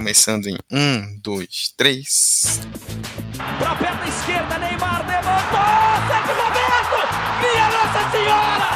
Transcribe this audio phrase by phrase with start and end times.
[0.00, 2.58] Começando em um, dois, três.
[3.58, 5.60] Pra perna esquerda, Neymar levantou!
[6.40, 7.06] Roberto!
[7.42, 8.70] Minha Nossa Senhora!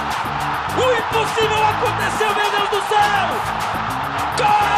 [0.77, 3.27] O impossível aconteceu, meu Deus do céu!
[4.37, 4.74] Gol!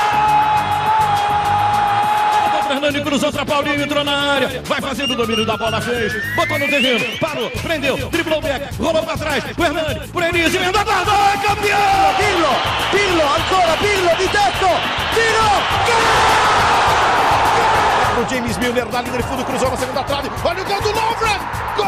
[2.77, 6.58] Fernando cruzou para Paulinho, entrou na área, vai fazendo o domínio da bola, fez, botou
[6.58, 10.82] no terreno, parou, prendeu, driblou o back, rolou para trás, o Hernani, por Elise, emendou
[10.82, 12.14] a guarda, é campeão!
[12.18, 12.54] Pirlo,
[12.90, 14.68] Pirlo, ancora Pirlo di tetto,
[15.14, 15.48] tiro,
[15.86, 16.04] gol!
[18.22, 20.89] O James Milner na linha de fundo, cruzou na segunda trave, olha o gol do
[20.90, 21.40] Lovren,
[21.79, 21.86] gol!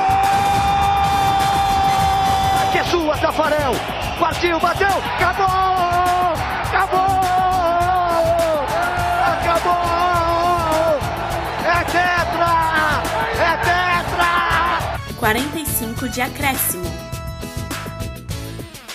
[2.72, 3.74] Que é sua, Tafarel,
[4.18, 6.32] partiu, bateu, acabou,
[6.64, 7.17] acabou,
[15.18, 16.84] 45 de acréscimo.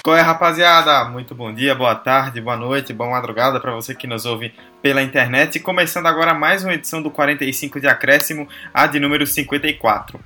[0.01, 1.03] Qual é, rapaziada?
[1.09, 5.01] Muito bom dia, boa tarde, boa noite, boa madrugada para você que nos ouve pela
[5.01, 5.59] internet.
[5.59, 10.17] Começando agora mais uma edição do 45 de acréscimo, a de número 54.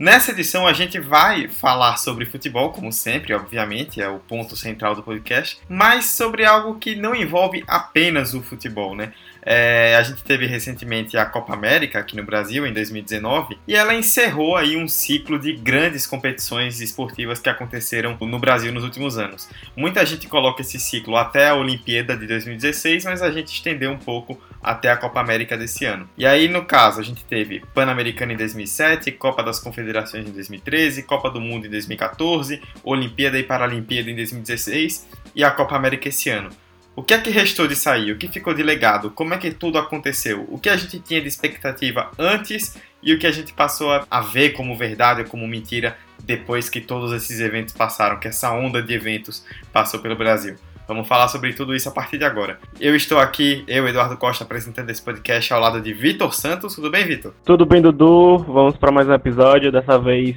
[0.00, 4.96] Nessa edição a gente vai falar sobre futebol, como sempre, obviamente, é o ponto central
[4.96, 9.12] do podcast, mas sobre algo que não envolve apenas o futebol, né?
[9.44, 13.94] É, a gente teve recentemente a Copa América aqui no Brasil em 2019 e ela
[13.94, 19.48] encerrou aí um ciclo de grandes competições esportivas que aconteceram no Brasil nos últimos anos.
[19.76, 23.98] Muita gente coloca esse ciclo até a Olimpíada de 2016, mas a gente estendeu um
[23.98, 26.08] pouco até a Copa América desse ano.
[26.16, 31.02] E aí, no caso, a gente teve Pan-Americano em 2007, Copa das Confederações em 2013,
[31.02, 36.30] Copa do Mundo em 2014, Olimpíada e Paralimpíada em 2016 e a Copa América esse
[36.30, 36.48] ano.
[36.96, 38.12] O que é que restou de sair?
[38.12, 39.10] O que ficou de legado?
[39.10, 40.46] Como é que tudo aconteceu?
[40.48, 44.20] O que a gente tinha de expectativa antes e o que a gente passou a
[44.20, 48.80] ver como verdade ou como mentira depois que todos esses eventos passaram, que essa onda
[48.80, 50.54] de eventos passou pelo Brasil?
[50.86, 52.60] Vamos falar sobre tudo isso a partir de agora.
[52.78, 56.76] Eu estou aqui, eu, Eduardo Costa, apresentando esse podcast ao lado de Vitor Santos.
[56.76, 57.34] Tudo bem, Vitor?
[57.44, 58.38] Tudo bem, Dudu.
[58.38, 59.72] Vamos para mais um episódio.
[59.72, 60.36] Dessa vez,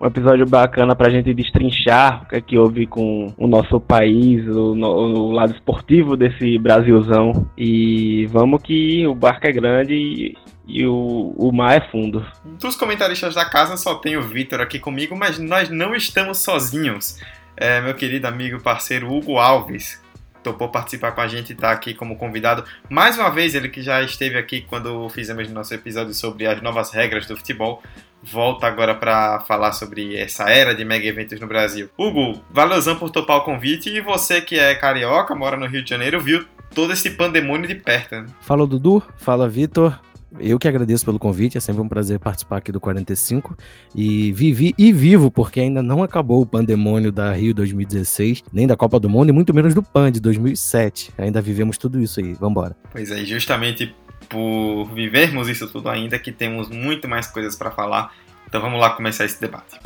[0.00, 3.78] um episódio bacana para a gente destrinchar o que é que houve com o nosso
[3.78, 7.50] país, o, o, lado esportivo desse Brasilzão.
[7.56, 10.36] E vamos que o barco é grande e,
[10.66, 12.24] e o, o mar é fundo.
[12.58, 17.18] Dos comentaristas da casa só tem o Vitor aqui comigo, mas nós não estamos sozinhos
[17.60, 20.00] é, meu querido amigo parceiro Hugo Alves
[20.42, 22.64] topou participar com a gente e está aqui como convidado.
[22.88, 26.90] Mais uma vez, ele que já esteve aqui quando fizemos nosso episódio sobre as novas
[26.90, 27.82] regras do futebol,
[28.22, 31.88] volta agora para falar sobre essa era de mega eventos no Brasil.
[31.96, 35.90] Hugo, valeuzão por topar o convite e você que é carioca, mora no Rio de
[35.90, 36.44] Janeiro, viu
[36.74, 38.16] todo esse pandemônio de perto.
[38.16, 38.26] Né?
[38.40, 39.98] Fala Dudu, fala Vitor.
[40.38, 43.56] Eu que agradeço pelo convite, é sempre um prazer participar aqui do 45.
[43.96, 48.76] E vivi e vivo, porque ainda não acabou o pandemônio da Rio 2016, nem da
[48.76, 51.12] Copa do Mundo, e muito menos do PAN de 2007.
[51.18, 52.32] Ainda vivemos tudo isso aí.
[52.34, 52.76] Vambora.
[52.92, 53.92] Pois é, justamente
[54.30, 58.14] por vivermos isso tudo ainda que temos muito mais coisas para falar.
[58.46, 59.78] Então vamos lá começar esse debate.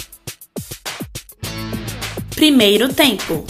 [2.37, 3.47] Primeiro tempo.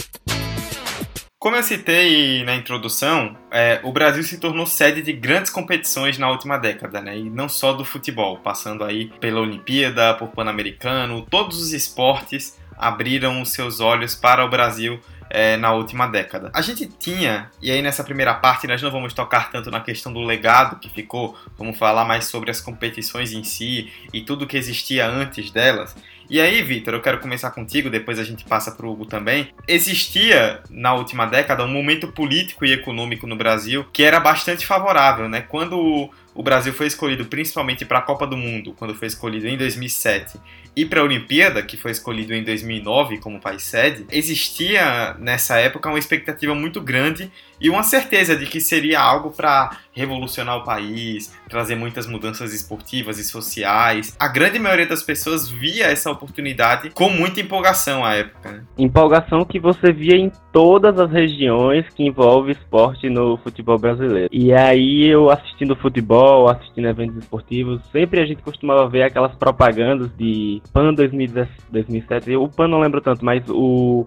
[1.37, 6.31] Como eu citei na introdução, é, o Brasil se tornou sede de grandes competições na
[6.31, 7.19] última década, né?
[7.19, 13.45] E não só do futebol, passando aí pela Olimpíada, por Pan-Americano, todos os esportes abriram
[13.45, 14.99] seus olhos para o Brasil
[15.35, 16.49] é, na última década.
[16.53, 20.13] A gente tinha, e aí nessa primeira parte nós não vamos tocar tanto na questão
[20.13, 24.55] do legado que ficou, vamos falar mais sobre as competições em si e tudo que
[24.55, 25.93] existia antes delas.
[26.29, 29.49] E aí, Vitor, eu quero começar contigo, depois a gente passa para o Hugo também.
[29.67, 35.27] Existia, na última década, um momento político e econômico no Brasil que era bastante favorável,
[35.27, 35.41] né?
[35.41, 39.57] Quando o Brasil foi escolhido principalmente para a Copa do Mundo, quando foi escolhido em
[39.57, 40.39] 2007,
[40.75, 45.89] e para a Olimpíada, que foi escolhido em 2009 como país sede, existia nessa época
[45.89, 51.33] uma expectativa muito grande e uma certeza de que seria algo para revolucionar o país,
[51.49, 54.15] trazer muitas mudanças esportivas e sociais.
[54.19, 58.51] A grande maioria das pessoas via essa oportunidade com muita empolgação à época.
[58.51, 58.61] Né?
[58.77, 64.29] Empolgação que você via em todas as regiões que envolve esporte no futebol brasileiro.
[64.31, 70.09] E aí eu assistindo futebol, assistindo eventos esportivos, sempre a gente costumava ver aquelas propagandas
[70.17, 72.35] de PAN 2007.
[72.35, 74.05] O PAN não lembro tanto, mas o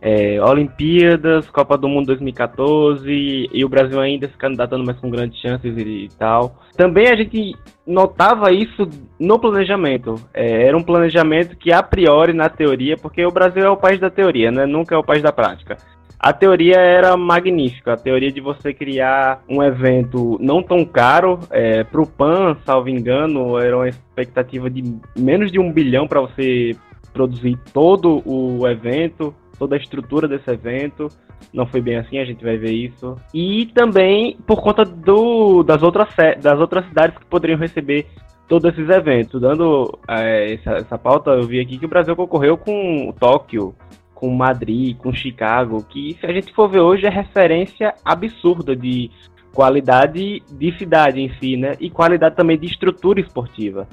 [0.00, 5.38] é, Olimpíadas, Copa do Mundo 2014 e o Brasil ainda se candidatando, mas com grandes
[5.40, 6.56] chances e, e tal.
[6.76, 7.54] Também a gente
[7.86, 10.14] notava isso no planejamento.
[10.32, 14.00] É, era um planejamento que, a priori, na teoria, porque o Brasil é o país
[14.00, 14.64] da teoria, né?
[14.64, 15.76] nunca é o país da prática.
[16.22, 21.40] A teoria era magnífica, a teoria de você criar um evento não tão caro.
[21.50, 24.82] É, para o PAN, salvo engano, era uma expectativa de
[25.16, 26.76] menos de um bilhão para você
[27.12, 31.08] produzir todo o evento toda a estrutura desse evento.
[31.52, 33.14] não foi bem assim, a gente vai ver isso.
[33.34, 36.08] E também por conta do, das, outras,
[36.40, 38.06] das outras cidades que poderiam receber
[38.48, 39.38] todos esses eventos.
[39.38, 43.74] Dando é, essa, essa pauta, eu vi aqui que o Brasil concorreu com Tóquio,
[44.20, 49.10] com Madrid, com Chicago, que se a gente for ver hoje é referência absurda de
[49.50, 51.74] qualidade de cidade em si, né?
[51.80, 53.88] E qualidade também de estrutura esportiva.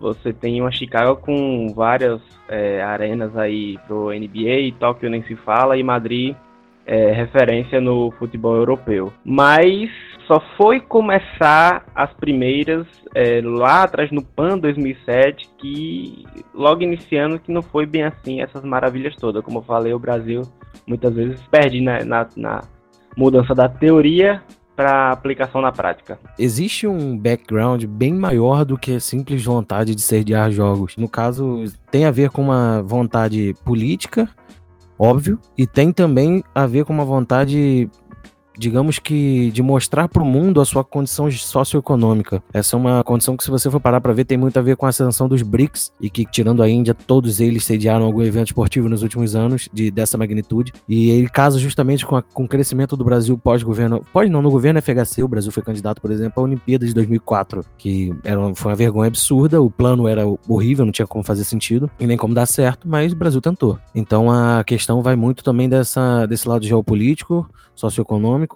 [0.00, 5.76] Você tem uma Chicago com várias é, arenas aí pro NBA, Tóquio nem se fala,
[5.76, 6.34] e Madrid
[6.88, 9.12] é, referência no futebol europeu.
[9.24, 9.90] Mas
[10.26, 16.24] só foi começar as primeiras é, lá atrás no PAN 2007 que
[16.54, 19.44] logo iniciando que não foi bem assim essas maravilhas todas.
[19.44, 20.42] Como eu falei, o Brasil
[20.86, 22.64] muitas vezes perde na, na, na
[23.16, 24.42] mudança da teoria
[24.76, 26.18] para aplicação na prática.
[26.38, 30.96] Existe um background bem maior do que simples vontade de sediar jogos.
[30.96, 34.28] No caso, tem a ver com uma vontade política,
[34.98, 37.88] óbvio, e tem também a ver com uma vontade
[38.58, 42.42] digamos que, de mostrar para o mundo a sua condição socioeconômica.
[42.52, 44.76] Essa é uma condição que, se você for parar para ver, tem muito a ver
[44.76, 48.48] com a ascensão dos BRICS e que, tirando a Índia, todos eles sediaram algum evento
[48.48, 50.72] esportivo nos últimos anos de, dessa magnitude.
[50.88, 54.50] E ele casa justamente com, a, com o crescimento do Brasil pós-governo, pós não, no
[54.50, 58.72] governo FHC, o Brasil foi candidato, por exemplo, à Olimpíada de 2004, que era, foi
[58.72, 62.34] uma vergonha absurda, o plano era horrível, não tinha como fazer sentido e nem como
[62.34, 63.78] dar certo, mas o Brasil tentou.
[63.94, 68.47] Então a questão vai muito também dessa, desse lado geopolítico, socioeconômico,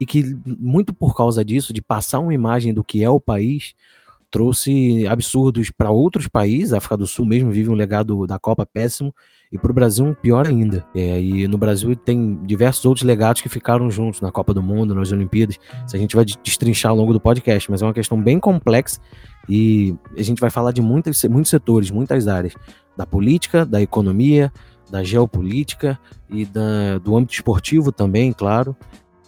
[0.00, 3.74] e que, muito por causa disso, de passar uma imagem do que é o país,
[4.30, 6.72] trouxe absurdos para outros países.
[6.72, 9.14] A África do Sul mesmo vive um legado da Copa péssimo,
[9.52, 10.84] e para o Brasil, pior ainda.
[10.92, 14.96] É, e no Brasil tem diversos outros legados que ficaram juntos na Copa do Mundo,
[14.96, 15.60] nas Olimpíadas.
[15.86, 19.00] Isso a gente vai destrinchar ao longo do podcast, mas é uma questão bem complexa
[19.48, 22.54] e a gente vai falar de muitos, muitos setores, muitas áreas,
[22.96, 24.52] da política, da economia,
[24.90, 25.98] da geopolítica
[26.28, 28.76] e da, do âmbito esportivo também, claro,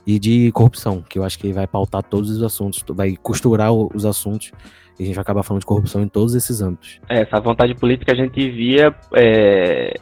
[0.06, 4.06] e de corrupção, que eu acho que vai pautar todos os assuntos, vai costurar os
[4.06, 4.52] assuntos
[4.98, 7.00] e a gente vai acabar falando de corrupção em todos esses âmbitos.
[7.08, 8.94] É, essa vontade política a gente via.
[9.14, 9.94] É,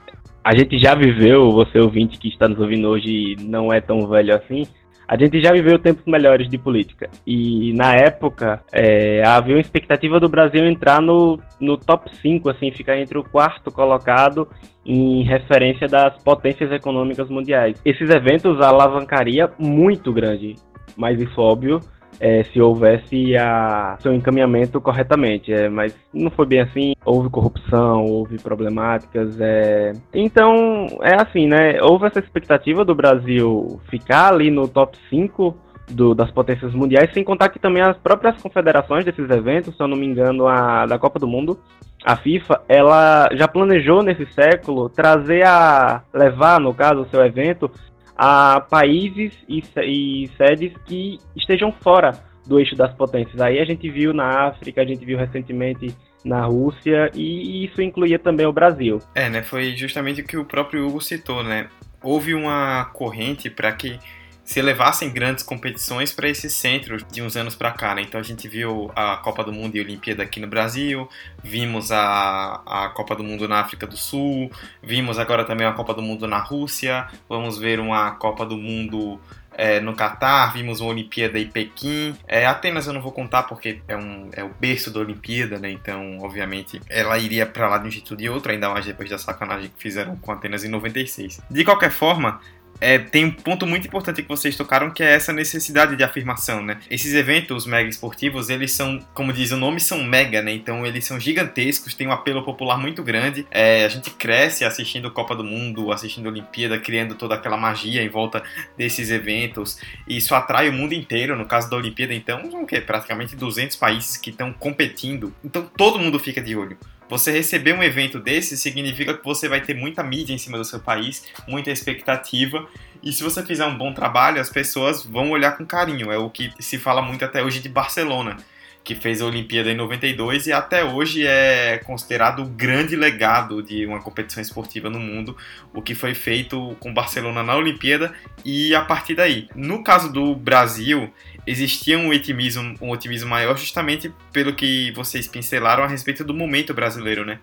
[0.45, 4.37] a gente já viveu, você ouvinte que está nos ouvindo hoje não é tão velho
[4.37, 4.67] assim,
[5.07, 7.11] a gente já viveu tempos melhores de política.
[7.27, 12.71] E na época, é, havia uma expectativa do Brasil entrar no, no top 5, assim,
[12.71, 14.49] ficar entre o quarto colocado
[14.85, 17.81] em referência das potências econômicas mundiais.
[17.85, 20.55] Esses eventos alavancaria muito grande,
[20.97, 21.81] mas isso óbvio
[22.21, 25.53] é, se houvesse a seu encaminhamento corretamente.
[25.53, 26.95] É, mas não foi bem assim.
[27.05, 29.41] Houve corrupção, houve problemáticas.
[29.41, 29.93] É...
[30.13, 31.81] Então, é assim, né?
[31.83, 35.55] Houve essa expectativa do Brasil ficar ali no top 5
[35.91, 39.89] do, das potências mundiais, sem contar que também as próprias confederações desses eventos, se eu
[39.89, 41.59] não me engano, a da Copa do Mundo,
[42.05, 47.71] a FIFA, ela já planejou nesse século trazer a levar, no caso, o seu evento
[48.17, 52.13] a países e, e sedes que estejam fora
[52.47, 53.41] do eixo das potências.
[53.41, 55.95] Aí a gente viu na África, a gente viu recentemente
[56.25, 58.99] na Rússia e isso incluía também o Brasil.
[59.15, 59.43] É, né?
[59.43, 61.69] Foi justamente o que o próprio Hugo citou, né?
[62.03, 63.99] Houve uma corrente para que
[64.45, 67.95] se levassem grandes competições para esses centros de uns anos para cá.
[67.95, 68.03] Né?
[68.03, 71.09] Então a gente viu a Copa do Mundo e a Olimpíada aqui no Brasil,
[71.43, 74.51] vimos a, a Copa do Mundo na África do Sul,
[74.83, 79.19] vimos agora também a Copa do Mundo na Rússia, vamos ver uma Copa do Mundo
[79.57, 82.17] é, no Catar, vimos uma Olimpíada em Pequim.
[82.27, 85.71] É, Atenas eu não vou contar porque é, um, é o berço da Olimpíada, né?
[85.71, 89.09] Então, obviamente, ela iria para lá de um jeito ou de outro, ainda mais depois
[89.09, 91.41] da sacanagem que fizeram com Atenas em 96.
[91.49, 92.41] De qualquer forma,
[92.81, 96.63] é, tem um ponto muito importante que vocês tocaram, que é essa necessidade de afirmação,
[96.63, 96.79] né?
[96.91, 100.53] Esses eventos mega esportivos, eles são, como diz o nome, são mega, né?
[100.53, 103.47] Então eles são gigantescos, têm um apelo popular muito grande.
[103.51, 108.09] É, a gente cresce assistindo Copa do Mundo, assistindo Olimpíada, criando toda aquela magia em
[108.09, 108.43] volta
[108.77, 109.79] desses eventos.
[110.07, 111.37] E isso atrai o mundo inteiro.
[111.37, 112.81] No caso da Olimpíada, então, o quê?
[112.81, 115.35] Praticamente 200 países que estão competindo.
[115.45, 116.77] Então todo mundo fica de olho.
[117.09, 120.65] Você receber um evento desse significa que você vai ter muita mídia em cima do
[120.65, 122.67] seu país, muita expectativa.
[123.03, 126.11] E se você fizer um bom trabalho, as pessoas vão olhar com carinho.
[126.11, 128.39] É o que se fala muito até hoje de Barcelona,
[128.83, 133.87] que fez a Olimpíada em 92 e até hoje é considerado o grande legado de
[133.87, 135.37] uma competição esportiva no mundo,
[135.73, 138.13] o que foi feito com Barcelona na Olimpíada
[138.45, 139.49] e a partir daí.
[139.55, 141.13] No caso do Brasil,
[141.47, 146.73] existia um otimismo, um otimismo maior justamente pelo que vocês pincelaram a respeito do momento
[146.73, 147.39] brasileiro, né?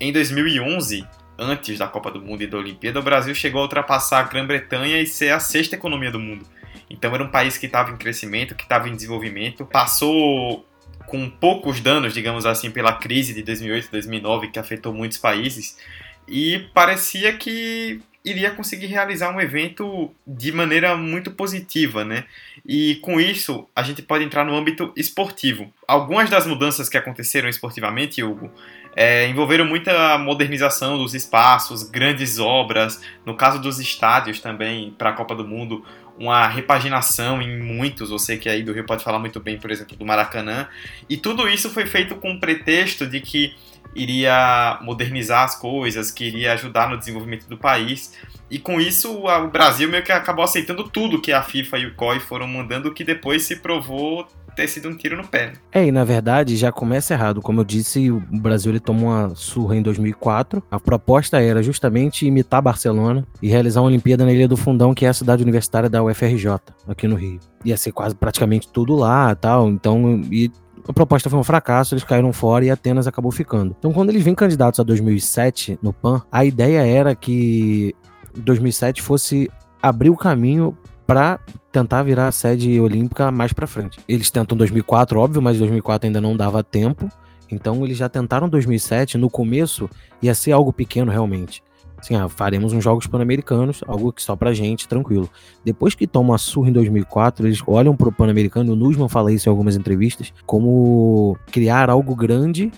[0.00, 1.06] Em 2011,
[1.38, 5.00] antes da Copa do Mundo e da Olimpíada, o Brasil chegou a ultrapassar a Grã-Bretanha
[5.00, 6.46] e ser a sexta economia do mundo.
[6.88, 10.66] Então era um país que estava em crescimento, que estava em desenvolvimento, passou
[11.06, 15.78] com poucos danos, digamos assim, pela crise de 2008 2009 que afetou muitos países
[16.26, 22.24] e parecia que iria conseguir realizar um evento de maneira muito positiva, né?
[22.66, 25.72] E com isso, a gente pode entrar no âmbito esportivo.
[25.86, 28.50] Algumas das mudanças que aconteceram esportivamente, Hugo,
[28.96, 35.12] é, envolveram muita modernização dos espaços, grandes obras, no caso dos estádios também, para a
[35.12, 35.84] Copa do Mundo,
[36.18, 39.96] uma repaginação em muitos, você que aí do Rio pode falar muito bem, por exemplo,
[39.96, 40.66] do Maracanã,
[41.08, 43.54] e tudo isso foi feito com o pretexto de que
[43.96, 48.12] iria modernizar as coisas, que iria ajudar no desenvolvimento do país.
[48.50, 51.94] E com isso o Brasil meio que acabou aceitando tudo que a FIFA e o
[51.94, 55.52] COI foram mandando, que depois se provou ter sido um tiro no pé.
[55.70, 57.42] É, e na verdade já começa errado.
[57.42, 60.62] Como eu disse, o Brasil ele tomou uma surra em 2004.
[60.70, 65.04] A proposta era justamente imitar Barcelona e realizar uma Olimpíada na Ilha do Fundão, que
[65.04, 67.38] é a cidade universitária da UFRJ, aqui no Rio.
[67.64, 69.68] Ia ser quase praticamente tudo lá tal.
[69.68, 70.50] Então, e
[70.88, 73.74] a proposta foi um fracasso, eles caíram fora e Atenas acabou ficando.
[73.78, 77.94] Então, quando eles vêm candidatos a 2007 no PAN, a ideia era que
[78.36, 79.50] 2007 fosse
[79.82, 80.76] abrir o caminho
[81.06, 81.38] para
[81.70, 83.98] tentar virar a sede olímpica mais para frente.
[84.08, 87.08] Eles tentam 2004, óbvio, mas 2004 ainda não dava tempo.
[87.50, 89.88] Então eles já tentaram 2007, no começo
[90.20, 91.62] ia ser algo pequeno realmente.
[92.06, 95.28] Assim, ah, faremos uns jogos pan-americanos, algo que só pra gente, tranquilo.
[95.64, 99.48] Depois que toma a surra em 2004, eles olham pro pan-americano, o Nusman fala isso
[99.48, 102.70] em algumas entrevistas, como criar algo grande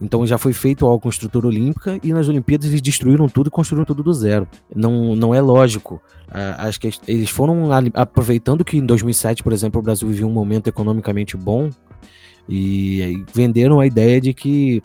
[0.00, 3.50] então já foi feito algo com estrutura olímpica e nas Olimpíadas eles destruíram tudo e
[3.50, 4.46] construíram tudo do zero.
[4.74, 6.02] Não, não é lógico.
[6.28, 10.68] Acho que eles foram aproveitando que em 2007, por exemplo, o Brasil vivia um momento
[10.68, 11.70] economicamente bom
[12.48, 14.82] e venderam a ideia de que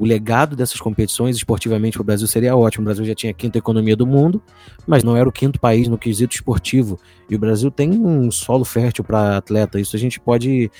[0.00, 2.80] o legado dessas competições esportivamente para o Brasil seria ótimo.
[2.80, 4.42] O Brasil já tinha a quinta economia do mundo,
[4.86, 6.98] mas não era o quinto país no quesito esportivo.
[7.28, 9.78] E o Brasil tem um solo fértil para atleta.
[9.78, 10.70] Isso a gente pode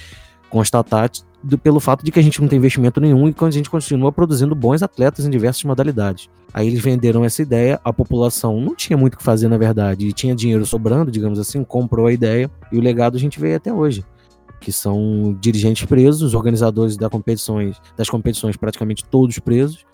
[0.48, 1.10] constatar
[1.44, 3.68] do, pelo fato de que a gente não tem investimento nenhum e quando a gente
[3.68, 6.30] continua produzindo bons atletas em diversas modalidades.
[6.54, 10.06] Aí eles venderam essa ideia, a população não tinha muito o que fazer, na verdade,
[10.06, 13.54] e tinha dinheiro sobrando, digamos assim, comprou a ideia, e o legado a gente vê
[13.54, 14.02] até hoje
[14.60, 19.84] que são dirigentes presos, organizadores das competições, das competições praticamente todos presos,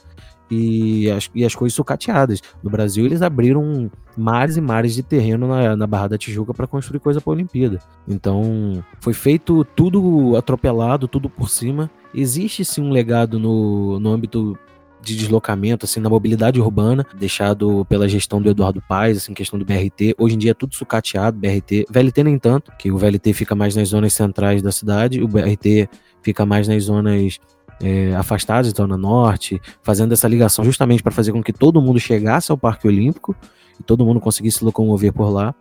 [0.51, 2.41] e as, e as coisas sucateadas.
[2.63, 6.67] No Brasil, eles abriram mares e mares de terreno na, na Barra da Tijuca para
[6.67, 7.81] construir coisa para a Olimpíada.
[8.07, 11.91] Então, foi feito tudo atropelado, tudo por cima.
[12.15, 14.59] Existe sim um legado no, no âmbito
[15.07, 19.65] de deslocamento, assim, na mobilidade urbana, deixado pela gestão do Eduardo Paes, assim, questão do
[19.65, 20.17] BRT.
[20.19, 21.87] Hoje em dia é tudo sucateado, BRT.
[21.89, 25.89] VLT nem tanto, que o VLT fica mais nas zonas centrais da cidade, o BRT
[26.23, 27.39] fica mais nas zonas
[27.81, 32.01] é, afastadas, então na norte, fazendo essa ligação justamente para fazer com que todo mundo
[32.01, 33.37] chegasse ao Parque Olímpico
[33.79, 35.55] e todo mundo conseguisse se locomover por lá.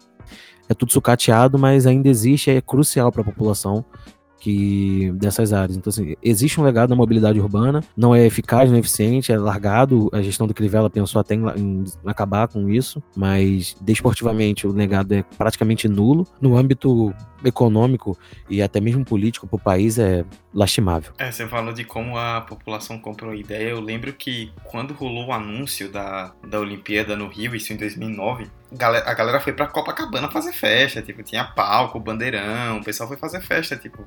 [0.67, 3.85] É tudo sucateado, mas ainda existe, é crucial para a população
[4.45, 5.75] que dessas áreas.
[5.75, 9.39] Então, assim, existe um legado da mobilidade urbana, não é eficaz, não é eficiente, é
[9.39, 10.07] largado.
[10.13, 15.11] A gestão do Crivella pensou até em, em acabar com isso, mas desportivamente o legado
[15.13, 16.27] é praticamente nulo.
[16.39, 17.11] No âmbito
[17.43, 18.17] econômico
[18.49, 20.23] e até mesmo político para o país é
[20.53, 21.11] lastimável.
[21.17, 23.69] É, você falou de como a população comprou a ideia.
[23.69, 28.47] Eu lembro que quando rolou o anúncio da, da Olimpíada no Rio, isso em 2009,
[28.79, 33.41] a galera foi pra Copacabana fazer festa, tipo, tinha palco, bandeirão, o pessoal foi fazer
[33.41, 34.03] festa, tipo,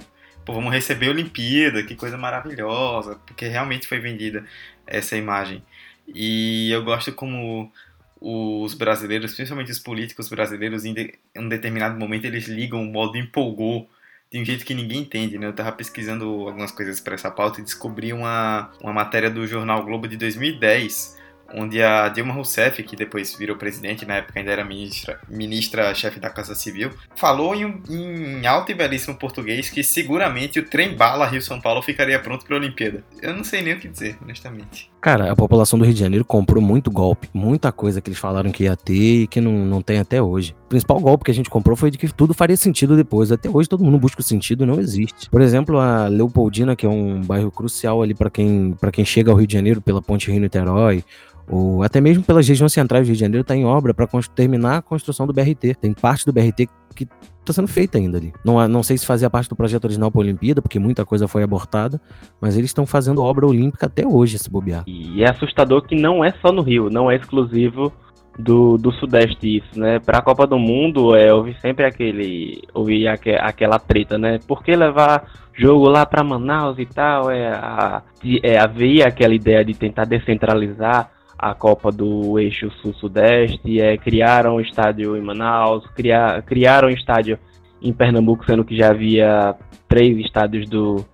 [0.49, 4.47] pô, vamos receber a Olimpíada, que coisa maravilhosa, porque realmente foi vendida
[4.87, 5.63] essa imagem.
[6.07, 7.71] E eu gosto como
[8.19, 12.87] os brasileiros, principalmente os políticos brasileiros, em, de, em um determinado momento eles ligam o
[12.87, 13.91] modo empolgou
[14.33, 15.47] de um jeito que ninguém entende, né?
[15.47, 19.85] Eu tava pesquisando algumas coisas para essa pauta e descobri uma, uma matéria do jornal
[19.85, 21.18] Globo de 2010
[21.55, 26.31] onde a Dilma Rousseff, que depois virou presidente, na época ainda era ministra, ministra-chefe da
[26.31, 31.83] Casa Civil, falou em, em, alto e belíssimo português que seguramente o trem-bala Rio-São Paulo
[31.83, 33.03] ficaria pronto para a Olimpíada.
[33.23, 34.91] Eu não sei nem o que dizer, honestamente.
[35.01, 38.51] Cara, a população do Rio de Janeiro comprou muito golpe, muita coisa que eles falaram
[38.51, 40.55] que ia ter e que não, não tem até hoje.
[40.67, 43.33] O principal golpe que a gente comprou foi de que tudo faria sentido depois.
[43.33, 45.31] Até hoje todo mundo busca o sentido, não existe.
[45.31, 49.37] Por exemplo, a Leopoldina, que é um bairro crucial ali para quem, quem chega ao
[49.37, 51.05] Rio de Janeiro pela Ponte Rio-Niterói,
[51.49, 54.79] ou até mesmo pelas regiões centrais do Rio de Janeiro está em obra para terminar
[54.79, 55.75] a construção do BRT.
[55.81, 57.09] Tem parte do BRT que
[57.41, 58.33] está sendo feita ainda ali.
[58.45, 61.29] Não, não sei se fazia parte do projeto original para a Olimpíada, porque muita coisa
[61.29, 62.01] foi abortada,
[62.41, 64.85] mas eles estão fazendo obra olímpica até hoje, se bobear.
[64.87, 67.93] E é assustador que não é só no Rio, não é exclusivo
[68.39, 69.99] do, do Sudeste isso, né?
[69.99, 74.39] Para a Copa do Mundo, é, houve sempre aquele, houve aqu aquela treta, né?
[74.47, 75.25] Por que levar
[75.55, 77.31] jogo lá para Manaus e tal?
[77.31, 78.03] É, a,
[78.43, 84.61] é, havia aquela ideia de tentar descentralizar a Copa do Eixo Sul-Sudeste, é, criaram um
[84.61, 87.39] estádio em Manaus, criar, criaram um estádio
[87.81, 89.55] em Pernambuco, sendo que já havia
[89.89, 91.05] três estádios do,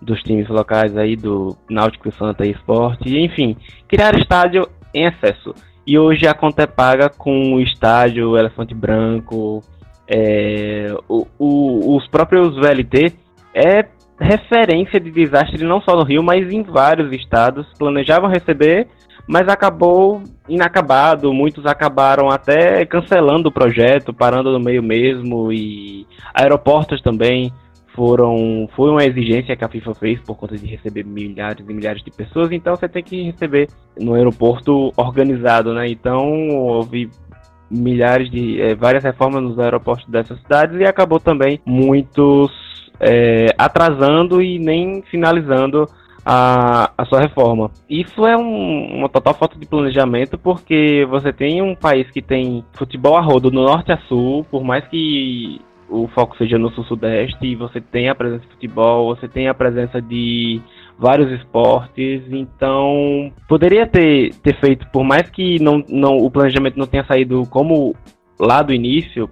[0.00, 3.56] dos times locais aí, do Náutico Santa e Esporte, enfim,
[3.88, 5.54] criaram estádio em excesso.
[5.86, 9.62] e hoje a conta é paga com o estádio Elefante Branco,
[10.06, 13.14] é, o, o, os próprios VLT
[13.54, 13.86] é
[14.20, 17.66] referência de desastre não só no Rio, mas em vários estados.
[17.78, 18.86] Planejavam receber,
[19.26, 21.32] mas acabou inacabado.
[21.32, 27.52] Muitos acabaram até cancelando o projeto, parando no meio mesmo e aeroportos também
[27.94, 32.02] foram foi uma exigência que a FIFA fez por conta de receber milhares e milhares
[32.02, 35.88] de pessoas, então você tem que receber no aeroporto organizado, né?
[35.88, 37.10] Então houve
[37.70, 42.50] milhares de é, várias reformas nos aeroportos dessas cidades e acabou também muitos
[43.00, 45.86] é, atrasando e nem finalizando
[46.24, 47.70] a, a sua reforma.
[47.88, 52.64] Isso é um, uma total falta de planejamento, porque você tem um país que tem
[52.74, 57.54] futebol a rodo no norte a sul, por mais que o foco seja no sul-sudeste,
[57.54, 60.60] você tem a presença de futebol, você tem a presença de
[60.98, 66.86] vários esportes, então poderia ter, ter feito, por mais que não, não, o planejamento não
[66.86, 67.94] tenha saído como
[68.38, 69.28] lá do início,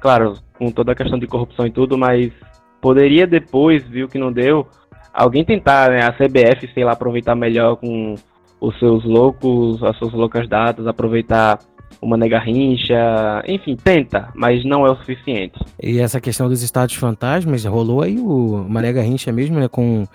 [0.00, 2.32] claro, com toda a questão de corrupção e tudo, mas
[2.80, 4.66] poderia depois, viu que não deu,
[5.12, 8.14] alguém tentar, né, a CBF, sei lá, aproveitar melhor com
[8.60, 11.58] os seus loucos, as suas loucas datas, aproveitar
[12.00, 15.58] o Mané Garrincha, enfim, tenta, mas não é o suficiente.
[15.82, 20.06] E essa questão dos estádios fantasmas, rolou aí o Mané Garrincha mesmo, né, com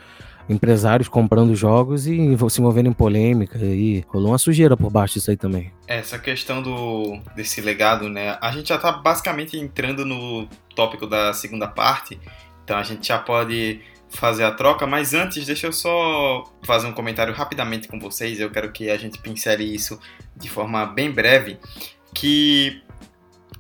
[0.50, 5.30] empresários comprando jogos e se envolvendo em polêmica e rolou uma sujeira por baixo disso
[5.30, 5.72] aí também.
[5.88, 8.38] Essa questão do desse legado, né?
[8.42, 12.18] A gente já tá basicamente entrando no tópico da segunda parte,
[12.64, 16.94] então a gente já pode fazer a troca, mas antes deixa eu só fazer um
[16.94, 18.40] comentário rapidamente com vocês.
[18.40, 20.00] Eu quero que a gente pincele isso
[20.36, 21.58] de forma bem breve,
[22.14, 22.82] que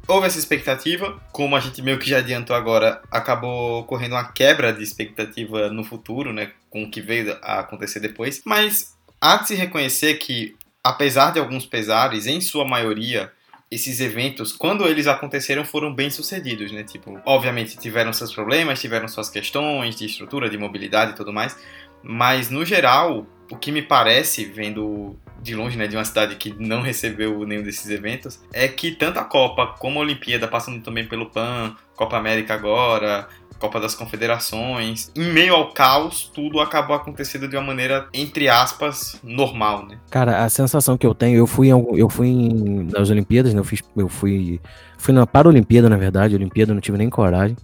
[0.07, 4.71] houve essa expectativa, como a gente meio que já adiantou agora, acabou ocorrendo uma quebra
[4.71, 9.49] de expectativa no futuro, né, com o que veio a acontecer depois, mas há de
[9.49, 13.31] se reconhecer que apesar de alguns pesares, em sua maioria
[13.69, 16.83] esses eventos, quando eles aconteceram, foram bem sucedidos, né?
[16.83, 21.57] Tipo, obviamente tiveram seus problemas, tiveram suas questões de estrutura, de mobilidade e tudo mais,
[22.01, 26.53] mas no geral, o que me parece, vendo de longe, né, de uma cidade que
[26.57, 31.05] não recebeu nenhum desses eventos, é que tanto a Copa como a Olimpíada, passando também
[31.05, 33.27] pelo PAN, Copa América agora,
[33.59, 35.11] Copa das Confederações.
[35.15, 39.97] Em meio ao caos, tudo acabou acontecendo de uma maneira, entre aspas, normal, né?
[40.09, 43.59] Cara, a sensação que eu tenho, eu fui, eu fui em, nas Olimpíadas, né?
[43.59, 44.61] Eu, fiz, eu fui,
[44.97, 47.57] fui na Paralimpíada, na verdade, Olimpíada não tive nem coragem,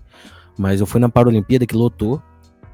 [0.57, 2.21] mas eu fui na Paralimpíada que lotou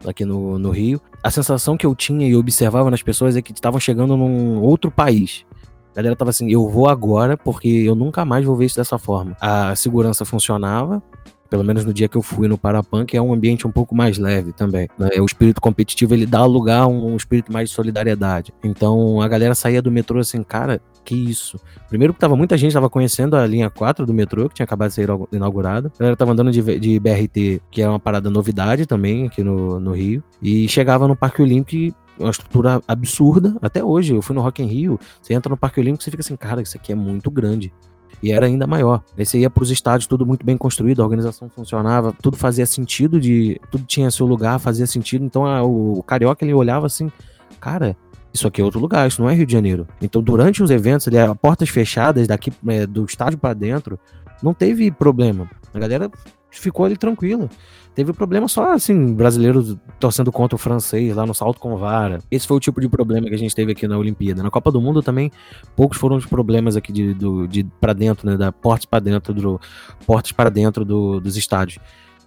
[0.06, 1.02] aqui no, no Rio.
[1.22, 4.90] A sensação que eu tinha e observava nas pessoas é que estavam chegando num outro
[4.90, 5.46] país.
[5.92, 8.98] A galera tava assim, eu vou agora porque eu nunca mais vou ver isso dessa
[8.98, 9.36] forma.
[9.42, 11.04] A segurança funcionava,
[11.50, 13.96] pelo menos no dia que eu fui no Parapan, que é um ambiente um pouco
[13.96, 14.88] mais leve também.
[14.98, 15.10] Né?
[15.20, 18.54] O espírito competitivo ele dá lugar a um, espírito mais de solidariedade.
[18.64, 21.60] Então a galera saía do metrô assim, cara, que isso?
[21.88, 24.90] Primeiro que tava muita gente tava conhecendo a linha 4 do metrô, que tinha acabado
[24.90, 25.92] de ser inaugurada.
[25.96, 29.80] A galera tava andando de, de BRT, que é uma parada novidade também aqui no,
[29.80, 30.24] no Rio.
[30.42, 34.14] E chegava no Parque Olímpico uma estrutura absurda até hoje.
[34.14, 36.62] Eu fui no Rock in Rio, você entra no Parque Olímpico, você fica assim, cara,
[36.62, 37.72] isso aqui é muito grande
[38.22, 39.04] e era ainda maior.
[39.18, 42.66] Aí você ia para os estádios, tudo muito bem construído, a organização funcionava, tudo fazia
[42.66, 45.26] sentido, de tudo tinha seu lugar, fazia sentido.
[45.26, 47.12] Então a, o, o carioca ele olhava assim,
[47.60, 47.96] cara,
[48.34, 49.88] isso aqui é outro lugar, isso não é Rio de Janeiro.
[50.02, 54.00] Então durante os eventos, ali, portas fechadas daqui é, do estádio para dentro,
[54.42, 55.50] não teve problema.
[55.74, 56.10] A galera
[56.50, 57.50] ficou ali tranquila.
[57.96, 62.20] Teve problema só, assim, brasileiros torcendo contra o francês lá no salto com vara.
[62.32, 64.42] Esse foi o tipo de problema que a gente teve aqui na Olimpíada.
[64.42, 65.32] Na Copa do Mundo também,
[65.76, 69.34] poucos foram os problemas aqui de, do, de para dentro, né, da portas para dentro
[69.34, 69.60] do
[70.06, 71.80] portas para dentro do, dos estádios.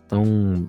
[0.04, 0.68] Então,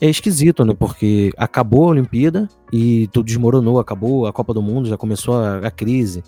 [0.00, 0.74] é esquisito, né?
[0.78, 5.58] Porque acabou a Olimpíada e tudo desmoronou, acabou a Copa do Mundo, já começou a,
[5.58, 6.22] a crise.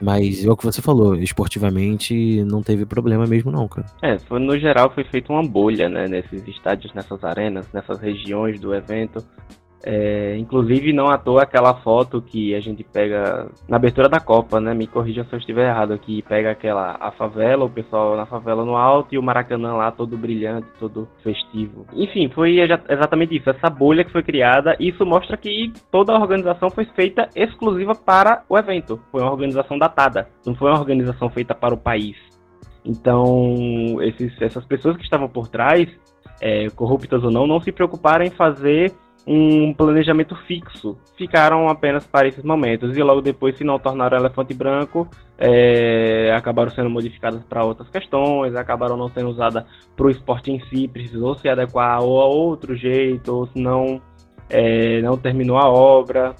[0.00, 3.86] Mas é o que você falou, esportivamente não teve problema mesmo não, cara.
[4.00, 8.60] É, foi, no geral foi feita uma bolha, né, nesses estádios, nessas arenas, nessas regiões
[8.60, 9.24] do evento.
[9.84, 14.60] É, inclusive, não à toa aquela foto que a gente pega na abertura da Copa,
[14.60, 14.74] né?
[14.74, 16.22] Me corrija se eu estiver errado aqui.
[16.22, 20.16] Pega aquela a favela, o pessoal na favela no alto e o Maracanã lá todo
[20.16, 21.86] brilhante, todo festivo.
[21.92, 23.48] Enfim, foi exatamente isso.
[23.48, 24.76] Essa bolha que foi criada.
[24.80, 29.00] Isso mostra que toda a organização foi feita exclusiva para o evento.
[29.12, 30.28] Foi uma organização datada.
[30.44, 32.16] Não foi uma organização feita para o país.
[32.84, 35.88] Então, esses, essas pessoas que estavam por trás,
[36.40, 38.92] é, corruptas ou não, não se preocuparam em fazer
[39.30, 40.96] um planejamento fixo.
[41.18, 46.70] Ficaram apenas para esses momentos e logo depois, se não tornaram elefante branco, é, acabaram
[46.70, 49.64] sendo modificadas para outras questões, acabaram não sendo usadas
[49.94, 54.00] para o esporte em si, precisou se adequar ou a outro jeito, ou se não,
[54.48, 56.34] é, não terminou a obra.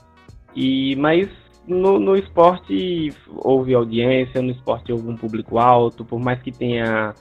[0.56, 1.28] E, mas
[1.66, 7.12] no, no esporte houve audiência, no esporte houve um público alto, por mais que tenha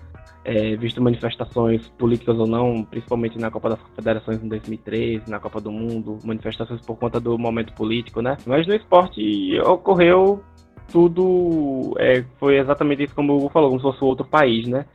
[0.47, 5.60] é, visto manifestações políticas ou não, principalmente na Copa das Confederações em 2013, na Copa
[5.60, 8.38] do Mundo, manifestações por conta do momento político, né?
[8.45, 10.41] Mas no esporte ocorreu
[10.89, 14.86] tudo, é, foi exatamente isso como o Hugo falou, como se fosse outro país, né?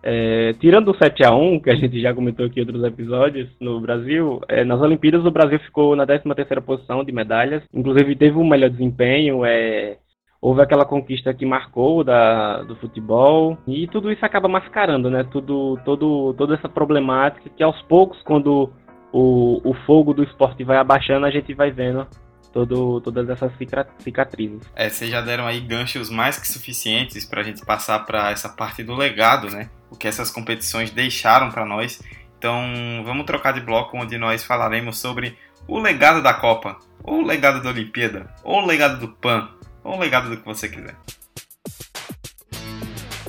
[0.00, 3.50] É, tirando o 7 a 1 que a gente já comentou aqui em outros episódios
[3.58, 8.38] no Brasil, é, nas Olimpíadas o Brasil ficou na 13ª posição de medalhas, inclusive teve
[8.38, 9.98] um melhor desempenho, é,
[10.40, 15.78] houve aquela conquista que marcou da, do futebol, e tudo isso acaba mascarando, né, tudo,
[15.84, 18.72] todo, toda essa problemática que aos poucos, quando
[19.12, 22.06] o, o fogo do esporte vai abaixando, a gente vai vendo
[22.52, 23.52] todo, todas essas
[23.98, 24.62] cicatrizes.
[24.74, 28.48] É, vocês já deram aí ganchos mais que suficientes para a gente passar para essa
[28.48, 29.70] parte do legado, né?
[29.90, 32.02] O que essas competições deixaram para nós.
[32.38, 35.36] Então, vamos trocar de bloco onde nós falaremos sobre
[35.68, 39.48] o legado da Copa, ou o legado da Olimpíada, ou o legado do PAN,
[39.84, 40.96] ou o legado do que você quiser.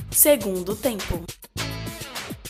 [0.09, 1.25] Segundo tempo.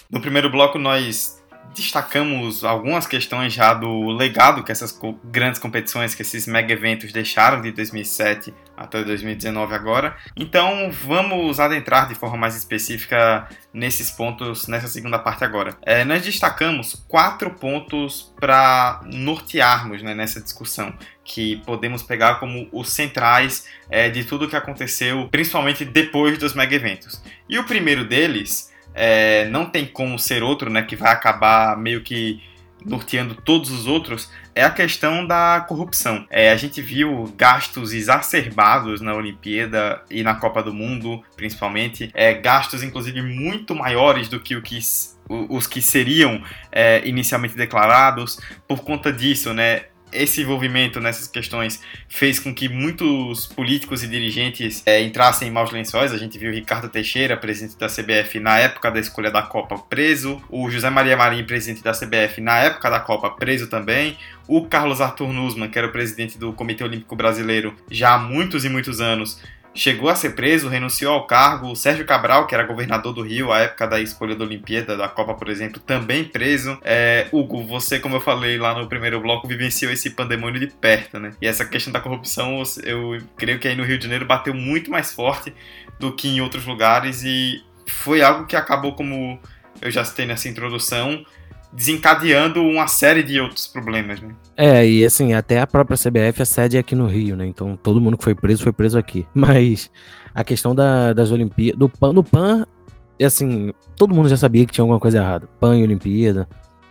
[0.09, 1.40] No primeiro bloco, nós
[1.73, 7.61] destacamos algumas questões já do legado que essas grandes competições, que esses mega eventos deixaram
[7.61, 10.15] de 2007 até 2019 agora.
[10.35, 15.75] Então vamos adentrar de forma mais específica nesses pontos nessa segunda parte agora.
[15.81, 22.89] É, nós destacamos quatro pontos para nortearmos né, nessa discussão que podemos pegar como os
[22.89, 27.21] centrais é, de tudo que aconteceu, principalmente depois dos mega eventos.
[27.47, 32.01] E o primeiro deles é, não tem como ser outro, né, que vai acabar meio
[32.01, 32.41] que
[32.85, 36.25] norteando todos os outros, é a questão da corrupção.
[36.29, 42.33] É, a gente viu gastos exacerbados na Olimpíada e na Copa do Mundo, principalmente, é,
[42.33, 44.79] gastos inclusive muito maiores do que o que
[45.29, 48.39] os que seriam é, inicialmente declarados.
[48.67, 54.83] Por conta disso, né, esse envolvimento nessas questões fez com que muitos políticos e dirigentes
[54.85, 56.11] é, entrassem em maus lençóis.
[56.11, 60.41] A gente viu Ricardo Teixeira, presidente da CBF, na época da escolha da Copa, preso.
[60.49, 64.17] O José Maria Marim, presidente da CBF, na época da Copa, preso também.
[64.47, 68.65] O Carlos Arthur Nussmann, que era o presidente do Comitê Olímpico Brasileiro já há muitos
[68.65, 69.41] e muitos anos,
[69.73, 71.71] chegou a ser preso, renunciou ao cargo.
[71.71, 75.07] O Sérgio Cabral, que era governador do Rio à época da escolha da Olimpíada, da
[75.07, 76.77] Copa, por exemplo, também preso.
[76.83, 81.19] É, Hugo, você, como eu falei lá no primeiro bloco, vivenciou esse pandemônio de perto,
[81.19, 81.33] né?
[81.41, 84.91] E essa questão da corrupção, eu creio que aí no Rio de Janeiro bateu muito
[84.91, 85.53] mais forte
[85.99, 89.39] do que em outros lugares e foi algo que acabou, como
[89.81, 91.25] eu já citei nessa introdução,
[91.73, 94.29] desencadeando uma série de outros problemas, né?
[94.57, 97.45] É, e assim, até a própria CBF, a sede é aqui no Rio, né?
[97.45, 99.25] Então todo mundo que foi preso foi preso aqui.
[99.33, 99.89] Mas
[100.33, 102.65] a questão da, das Olimpíadas, do PAN, do PAN,
[103.23, 105.47] assim, todo mundo já sabia que tinha alguma coisa errada.
[105.59, 106.47] PAN e Olimpíada.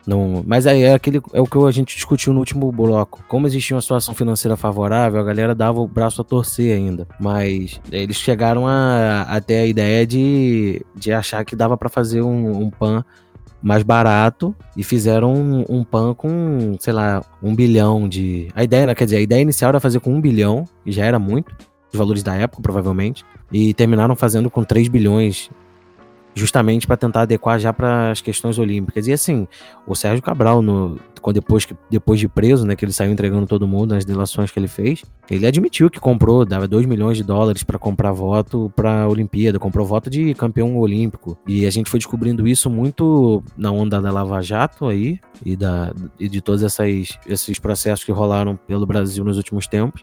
[0.07, 3.23] Não, mas aí é, aquele, é o que a gente discutiu no último bloco.
[3.29, 7.07] Como existia uma situação financeira favorável, a galera dava o braço a torcer ainda.
[7.21, 12.63] Mas eles chegaram a, até a ideia de, de achar que dava para fazer um,
[12.63, 13.05] um PAN
[13.63, 18.49] mais barato e fizeram um, um, pan com, sei lá, um bilhão de.
[18.55, 21.19] A ideia, quer dizer, a ideia inicial era fazer com um bilhão, e já era
[21.19, 21.53] muito,
[21.93, 25.51] os valores da época, provavelmente, e terminaram fazendo com 3 bilhões
[26.35, 29.07] justamente para tentar adequar já para as questões olímpicas.
[29.07, 29.47] E assim,
[29.87, 30.99] o Sérgio Cabral, no,
[31.33, 34.59] depois, que, depois de preso, né, que ele saiu entregando todo mundo nas delações que
[34.59, 39.03] ele fez, ele admitiu que comprou, dava 2 milhões de dólares para comprar voto para
[39.03, 41.37] a Olimpíada, comprou voto de campeão olímpico.
[41.47, 45.93] E a gente foi descobrindo isso muito na onda da Lava Jato aí e, da,
[46.19, 50.03] e de todos essas, esses processos que rolaram pelo Brasil nos últimos tempos.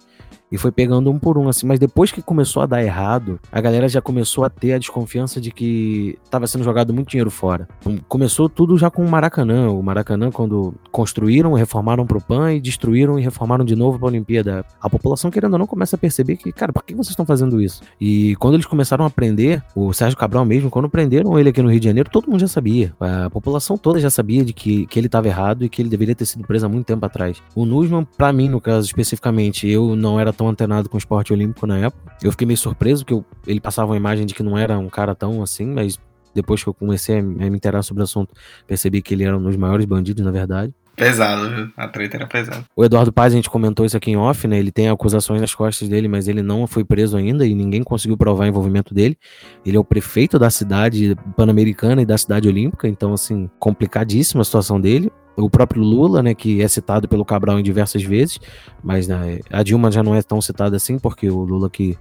[0.51, 1.65] E foi pegando um por um, assim.
[1.67, 5.41] Mas depois que começou a dar errado, a galera já começou a ter a desconfiança
[5.41, 7.67] de que estava sendo jogado muito dinheiro fora.
[8.07, 9.69] Começou tudo já com o Maracanã.
[9.71, 14.65] O Maracanã, quando construíram, reformaram pro PAN e destruíram e reformaram de novo pra Olimpíada.
[14.81, 17.61] A população, querendo ou não, começa a perceber que, cara, por que vocês estão fazendo
[17.61, 17.81] isso?
[17.99, 21.69] E quando eles começaram a aprender, o Sérgio Cabral mesmo, quando prenderam ele aqui no
[21.69, 22.93] Rio de Janeiro, todo mundo já sabia.
[22.99, 26.15] A população toda já sabia de que, que ele estava errado e que ele deveria
[26.15, 27.41] ter sido preso há muito tempo atrás.
[27.53, 31.33] O Nusman, para mim, no caso especificamente, eu não era tão antenado com o esporte
[31.33, 32.15] olímpico na época.
[32.21, 34.87] Eu fiquei meio surpreso que eu, ele passava uma imagem de que não era um
[34.87, 35.99] cara tão assim, mas
[36.33, 38.33] depois que eu comecei a me inteirar sobre o assunto,
[38.65, 40.73] percebi que ele era um dos maiores bandidos, na verdade.
[40.97, 41.69] Pesado, viu?
[41.77, 42.65] A treta era pesada.
[42.75, 44.57] O Eduardo Paz, a gente comentou isso aqui em off, né?
[44.57, 48.17] Ele tem acusações nas costas dele, mas ele não foi preso ainda e ninguém conseguiu
[48.17, 49.15] provar o envolvimento dele.
[49.63, 54.45] Ele é o prefeito da cidade pan-americana e da cidade olímpica, então, assim, complicadíssima a
[54.45, 58.39] situação dele o próprio Lula, né, que é citado pelo Cabral em diversas vezes,
[58.83, 61.95] mas né, a Dilma já não é tão citada assim, porque o Lula que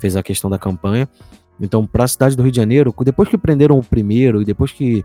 [0.00, 1.08] fez a questão da campanha.
[1.60, 4.72] Então, para a cidade do Rio de Janeiro, depois que prenderam o primeiro e depois
[4.72, 5.04] que,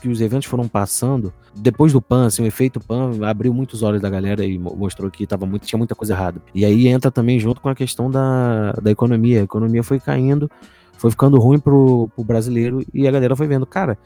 [0.00, 4.00] que os eventos foram passando, depois do PAN, assim, o efeito PAN abriu muitos olhos
[4.00, 6.40] da galera e mostrou que tava muito, tinha muita coisa errada.
[6.54, 9.40] E aí entra também junto com a questão da, da economia.
[9.40, 10.48] A economia foi caindo,
[10.96, 13.98] foi ficando ruim pro, pro brasileiro e a galera foi vendo, cara,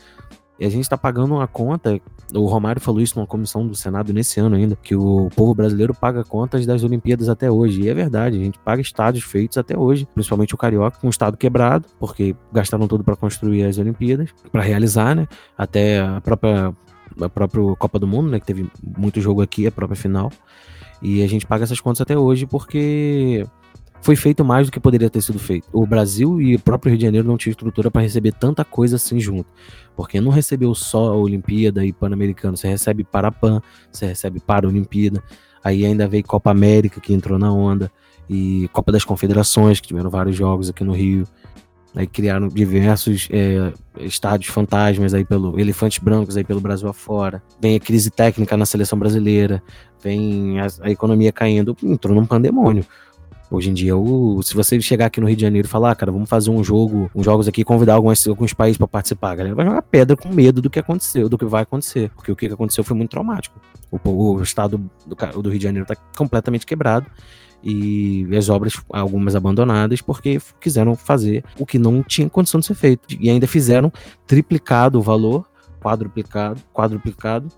[0.58, 2.00] e a gente está pagando uma conta.
[2.32, 5.92] O Romário falou isso numa comissão do Senado nesse ano ainda, que o povo brasileiro
[5.92, 7.82] paga contas das Olimpíadas até hoje.
[7.82, 11.36] E é verdade, a gente paga estádios feitos até hoje, principalmente o Carioca, um estado
[11.36, 15.26] quebrado, porque gastaram tudo para construir as Olimpíadas, para realizar, né?
[15.58, 16.72] Até a própria,
[17.20, 18.38] a própria Copa do Mundo, né?
[18.38, 20.30] Que teve muito jogo aqui, a própria final.
[21.02, 23.44] E a gente paga essas contas até hoje porque
[24.04, 25.66] foi feito mais do que poderia ter sido feito.
[25.72, 28.96] O Brasil e o próprio Rio de Janeiro não tinham estrutura para receber tanta coisa
[28.96, 29.48] assim junto.
[29.96, 34.66] Porque não recebeu só a Olimpíada e Pan-Americano, você recebe para Pan, você recebe para
[34.66, 35.22] a Olimpíada,
[35.64, 37.90] aí ainda veio Copa América que entrou na onda,
[38.28, 41.26] e Copa das Confederações, que tiveram vários jogos aqui no Rio.
[41.96, 47.42] Aí criaram diversos é, estádios fantasmas aí pelo elefantes brancos aí pelo Brasil afora.
[47.58, 49.62] Vem a crise técnica na seleção brasileira,
[50.02, 52.84] vem a, a economia caindo, entrou num pandemônio.
[53.54, 55.94] Hoje em dia, o, se você chegar aqui no Rio de Janeiro e falar, ah,
[55.94, 59.36] cara, vamos fazer um jogo, uns jogos aqui, convidar alguns, alguns países para participar, a
[59.36, 62.10] galera vai jogar pedra com medo do que aconteceu, do que vai acontecer.
[62.16, 63.60] Porque o que aconteceu foi muito traumático.
[63.90, 67.06] O, o estado do, do Rio de Janeiro está completamente quebrado
[67.62, 72.74] e as obras, algumas abandonadas, porque quiseram fazer o que não tinha condição de ser
[72.74, 73.02] feito.
[73.18, 73.92] E ainda fizeram
[74.26, 75.46] triplicado o valor,
[75.80, 77.48] quadruplicado, quadruplicado,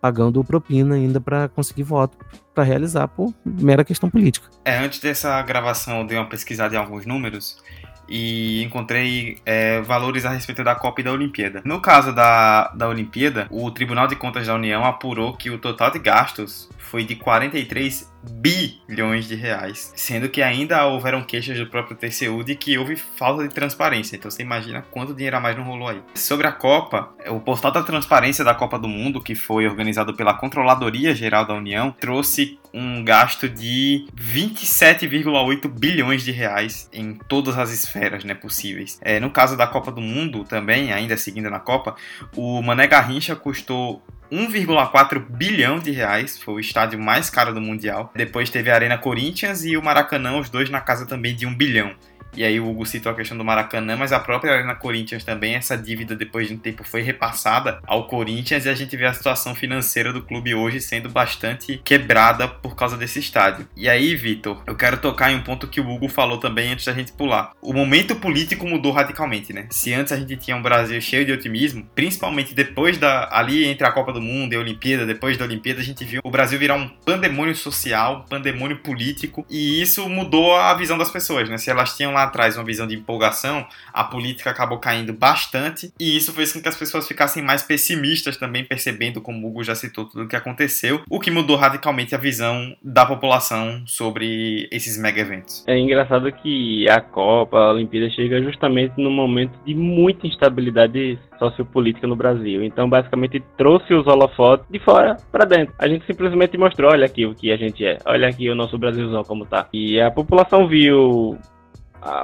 [0.00, 2.16] pagando propina ainda para conseguir voto
[2.54, 4.48] para realizar por mera questão política.
[4.64, 7.62] É, antes dessa gravação eu dei uma pesquisada em alguns números
[8.08, 11.60] e encontrei é, valores a respeito da Copa e da Olimpíada.
[11.64, 15.90] No caso da, da Olimpíada, o Tribunal de Contas da União apurou que o total
[15.90, 21.96] de gastos foi de 43 bilhões de reais, sendo que ainda houveram queixas do próprio
[21.96, 24.16] TCU de que houve falta de transparência.
[24.16, 26.02] Então você imagina quanto dinheiro a mais não rolou aí.
[26.14, 30.34] Sobre a Copa, o portal da transparência da Copa do Mundo, que foi organizado pela
[30.34, 37.72] Controladoria Geral da União, trouxe um gasto de 27,8 bilhões de reais em todas as
[37.72, 38.98] esferas né, possíveis.
[39.00, 41.96] É, no caso da Copa do Mundo também, ainda seguindo na Copa,
[42.36, 48.12] o Mané Garrincha custou 1,4 bilhão de reais, foi o estádio mais caro do Mundial.
[48.14, 51.54] Depois teve a Arena Corinthians e o Maracanã, os dois na casa também de 1
[51.54, 51.94] bilhão.
[52.36, 55.54] E aí o Hugo citou a questão do Maracanã, mas a própria Arena Corinthians também,
[55.54, 59.14] essa dívida depois de um tempo foi repassada ao Corinthians e a gente vê a
[59.14, 63.66] situação financeira do clube hoje sendo bastante quebrada por causa desse estádio.
[63.74, 66.84] E aí, Vitor, eu quero tocar em um ponto que o Hugo falou também antes
[66.84, 67.52] da gente pular.
[67.62, 69.66] O momento político mudou radicalmente, né?
[69.70, 73.86] Se antes a gente tinha um Brasil cheio de otimismo, principalmente depois da ali entre
[73.86, 76.58] a Copa do Mundo e a Olimpíada, depois da Olimpíada a gente viu o Brasil
[76.58, 81.56] virar um pandemônio social, um pandemônio político, e isso mudou a visão das pessoas, né?
[81.56, 86.16] Se elas tinham lá atrás uma visão de empolgação, a política acabou caindo bastante e
[86.16, 89.74] isso fez com que as pessoas ficassem mais pessimistas também, percebendo, como o Hugo já
[89.74, 94.98] citou, tudo o que aconteceu, o que mudou radicalmente a visão da população sobre esses
[94.98, 95.64] mega eventos.
[95.66, 102.06] É engraçado que a Copa, a Olimpíada chega justamente no momento de muita instabilidade sociopolítica
[102.06, 102.64] no Brasil.
[102.64, 105.74] Então, basicamente, trouxe os holofotes de fora para dentro.
[105.78, 108.78] A gente simplesmente mostrou, olha aqui o que a gente é, olha aqui o nosso
[108.78, 109.68] Brasilzão como tá.
[109.72, 111.38] E a população viu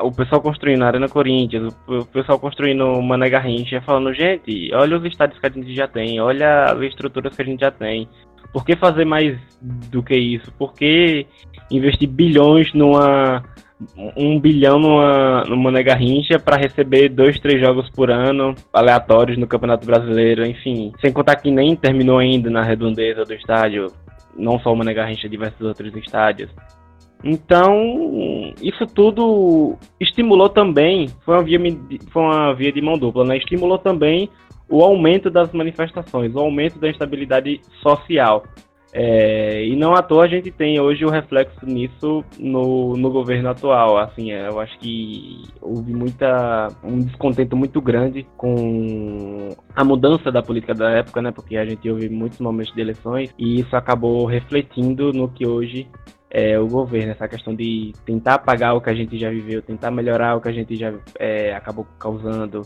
[0.02, 4.98] o pessoal construindo a Arena Corinthians, o pessoal construindo o Mané Garrincha, falando, gente, olha
[4.98, 8.08] os estádios que a gente já tem, olha as estruturas que a gente já tem.
[8.52, 10.52] Por que fazer mais do que isso?
[10.52, 11.26] Por que
[11.70, 13.42] investir bilhões numa.
[14.16, 19.46] um bilhão numa, no Mané Garrincha para receber dois, três jogos por ano, aleatórios no
[19.46, 20.92] Campeonato Brasileiro, enfim.
[21.00, 23.86] Sem contar que nem terminou ainda na redondeza do estádio,
[24.36, 26.50] não só o Mané Garrincha, diversos outros estádios.
[27.24, 31.58] Então, isso tudo estimulou também, foi uma via,
[32.10, 33.36] foi uma via de mão dupla, né?
[33.36, 34.28] Estimulou também
[34.68, 38.42] o aumento das manifestações, o aumento da instabilidade social.
[38.94, 43.48] É, e não à toa a gente tem hoje o reflexo nisso no, no governo
[43.48, 43.96] atual.
[43.96, 50.42] Assim, é, eu acho que houve muita, um descontento muito grande com a mudança da
[50.42, 51.30] política da época, né?
[51.30, 55.88] Porque a gente houve muitos momentos de eleições e isso acabou refletindo no que hoje
[56.34, 59.90] é, o governo, essa questão de tentar apagar o que a gente já viveu, tentar
[59.90, 62.62] melhorar o que a gente já é, acabou causando.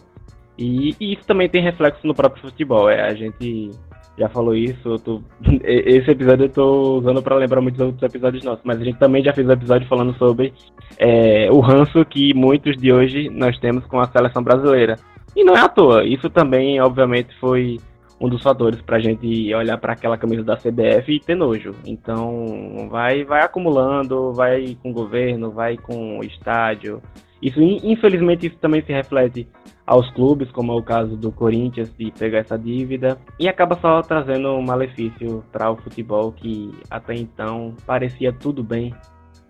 [0.57, 2.89] E, e, isso também tem reflexo no próprio futebol.
[2.89, 3.73] É, a gente
[4.17, 5.21] já falou isso, tô,
[5.65, 9.23] esse episódio eu tô usando para lembrar muitos outros episódios nossos, mas a gente também
[9.23, 10.55] já fez um episódio falando sobre
[10.97, 14.97] é, o ranço que muitos de hoje nós temos com a seleção brasileira.
[15.35, 17.79] E não é à toa, isso também, obviamente, foi
[18.21, 21.75] um dos fatores para a gente olhar para aquela camisa da CBF e ter nojo.
[21.85, 27.03] Então, vai, vai acumulando, vai com o governo, vai com o estádio.
[27.41, 29.47] Isso, infelizmente, isso também se reflete
[29.87, 34.03] aos clubes, como é o caso do Corinthians, de pegar essa dívida, e acaba só
[34.03, 38.93] trazendo um malefício para o futebol que até então parecia tudo bem,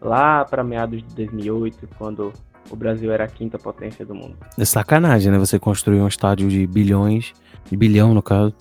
[0.01, 2.33] lá para meados de 2008, quando
[2.71, 4.37] o Brasil era a quinta potência do mundo.
[4.59, 5.39] É sacanagem, né?
[5.39, 7.33] Você construir um estádio de bilhões,
[7.75, 8.55] bilhão no caso,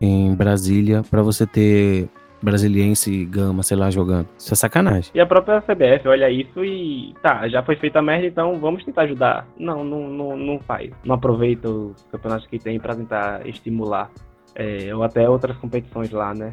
[0.00, 2.08] em Brasília, para você ter
[2.44, 4.28] brasiliense Gama, sei lá, jogando.
[4.38, 5.10] Isso é sacanagem.
[5.14, 8.84] E a própria CBF olha isso e tá, já foi feita a merda, então vamos
[8.84, 9.46] tentar ajudar.
[9.58, 10.90] Não, não, não, não faz.
[11.04, 14.10] Não aproveita os campeonatos que tem para tentar estimular.
[14.54, 16.52] É, ou até outras competições lá, né?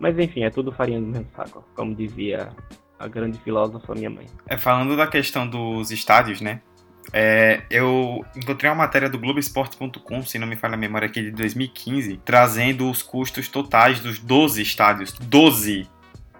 [0.00, 2.48] Mas enfim, é tudo farinha do mesmo saco, como dizia
[2.98, 4.26] a grande filósofa minha mãe.
[4.48, 6.60] É, falando da questão dos estádios, né?
[7.18, 11.30] É, eu encontrei uma matéria do Globoesporte.com, se não me falha a memória aqui, de
[11.30, 15.12] 2015, trazendo os custos totais dos 12 estádios.
[15.12, 15.88] 12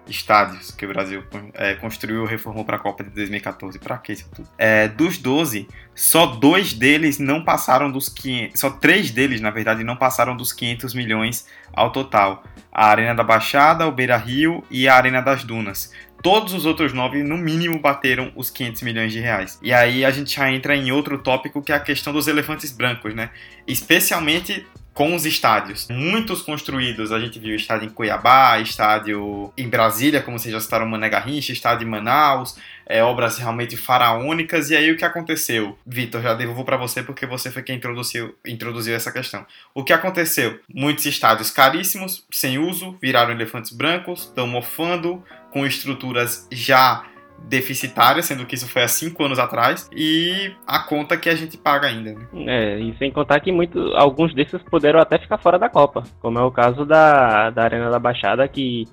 [0.07, 1.23] estádios que o Brasil
[1.55, 3.79] é, construiu e reformou para a Copa de 2014.
[3.79, 4.47] Para que isso tudo?
[4.55, 8.59] É, dos 12, só dois deles não passaram dos 500.
[8.59, 12.43] Só três deles, na verdade, não passaram dos 500 milhões ao total.
[12.71, 15.91] A Arena da Baixada, o Beira Rio e a Arena das Dunas.
[16.27, 19.57] Todos os outros nove, no mínimo, bateram os 500 milhões de reais.
[19.61, 22.69] E aí a gente já entra em outro tópico que é a questão dos elefantes
[22.69, 23.29] brancos, né?
[23.65, 25.87] Especialmente com os estádios.
[25.89, 30.87] Muitos construídos, a gente viu estádio em Cuiabá, estádio em Brasília, como vocês já citaram,
[30.87, 34.71] Mané Garrincha, estádio em Manaus, é, obras realmente faraônicas.
[34.71, 35.77] E aí o que aconteceu?
[35.85, 39.45] Vitor, já devolvo para você porque você foi quem introduziu, introduziu essa questão.
[39.71, 40.59] O que aconteceu?
[40.67, 47.03] Muitos estádios caríssimos, sem uso, viraram elefantes brancos, estão mofando, com estruturas já
[47.39, 51.57] deficitária, sendo que isso foi há cinco anos atrás, e a conta que a gente
[51.57, 52.13] paga ainda.
[52.13, 52.27] Né?
[52.47, 56.39] É, e sem contar que muito, alguns desses puderam até ficar fora da Copa, como
[56.39, 58.85] é o caso da, da Arena da Baixada, que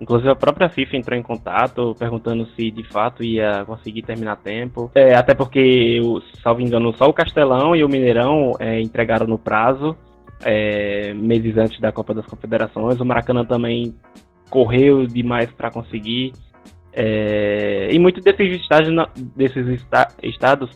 [0.00, 4.90] inclusive a própria FIFA entrou em contato perguntando se de fato ia conseguir terminar tempo,
[4.94, 6.00] é, até porque,
[6.42, 9.96] salvo engano, só o Castelão e o Mineirão é, entregaram no prazo,
[10.44, 13.94] é, meses antes da Copa das Confederações, o Maracanã também
[14.50, 16.32] correu demais para conseguir.
[16.92, 20.70] É, e muitos desses estádios, desses esta, estados,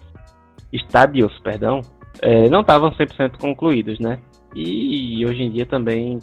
[0.72, 1.80] estádios, perdão,
[2.20, 4.18] é, não estavam 100% concluídos, né?
[4.54, 6.18] E hoje em dia também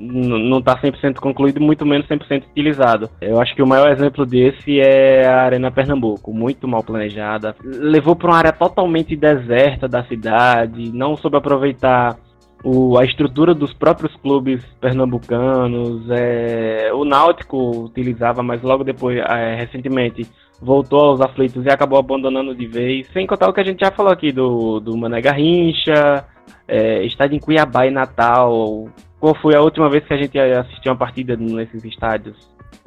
[0.00, 3.10] não está 100% concluído, muito menos 100% utilizado.
[3.20, 7.54] Eu acho que o maior exemplo desse é a Arena Pernambuco, muito mal planejada.
[7.62, 12.16] Levou para uma área totalmente deserta da cidade, não soube aproveitar
[12.62, 16.08] o, a estrutura dos próprios clubes pernambucanos.
[16.10, 20.26] É, o Náutico utilizava, mas logo depois, é, recentemente,
[20.60, 23.06] voltou aos aflitos e acabou abandonando de vez.
[23.12, 26.24] Sem contar o que a gente já falou aqui do, do Mané Garrincha,
[26.68, 28.88] é, estádio em Cuiabá e Natal.
[29.18, 32.36] Qual foi a última vez que a gente assistiu uma partida nesses estádios?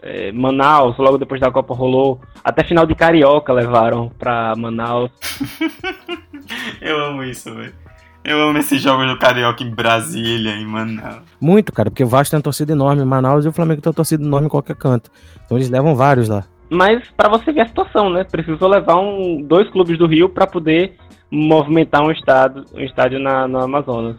[0.01, 2.19] É, Manaus, logo depois da Copa rolou.
[2.43, 5.11] Até final de Carioca levaram pra Manaus.
[6.81, 7.82] Eu amo isso, velho.
[8.23, 11.23] Eu amo esses jogos do Carioca em Brasília, em Manaus.
[11.41, 13.89] Muito, cara, porque o Vasco tem uma torcida enorme em Manaus e o Flamengo tem
[13.89, 15.11] uma torcida enorme em qualquer canto.
[15.45, 16.45] Então eles levam vários lá.
[16.69, 18.23] Mas para você ver a situação, né?
[18.23, 20.95] Precisou levar um, dois clubes do Rio para poder
[21.29, 24.15] movimentar um, estado, um estádio na, no Amazonas.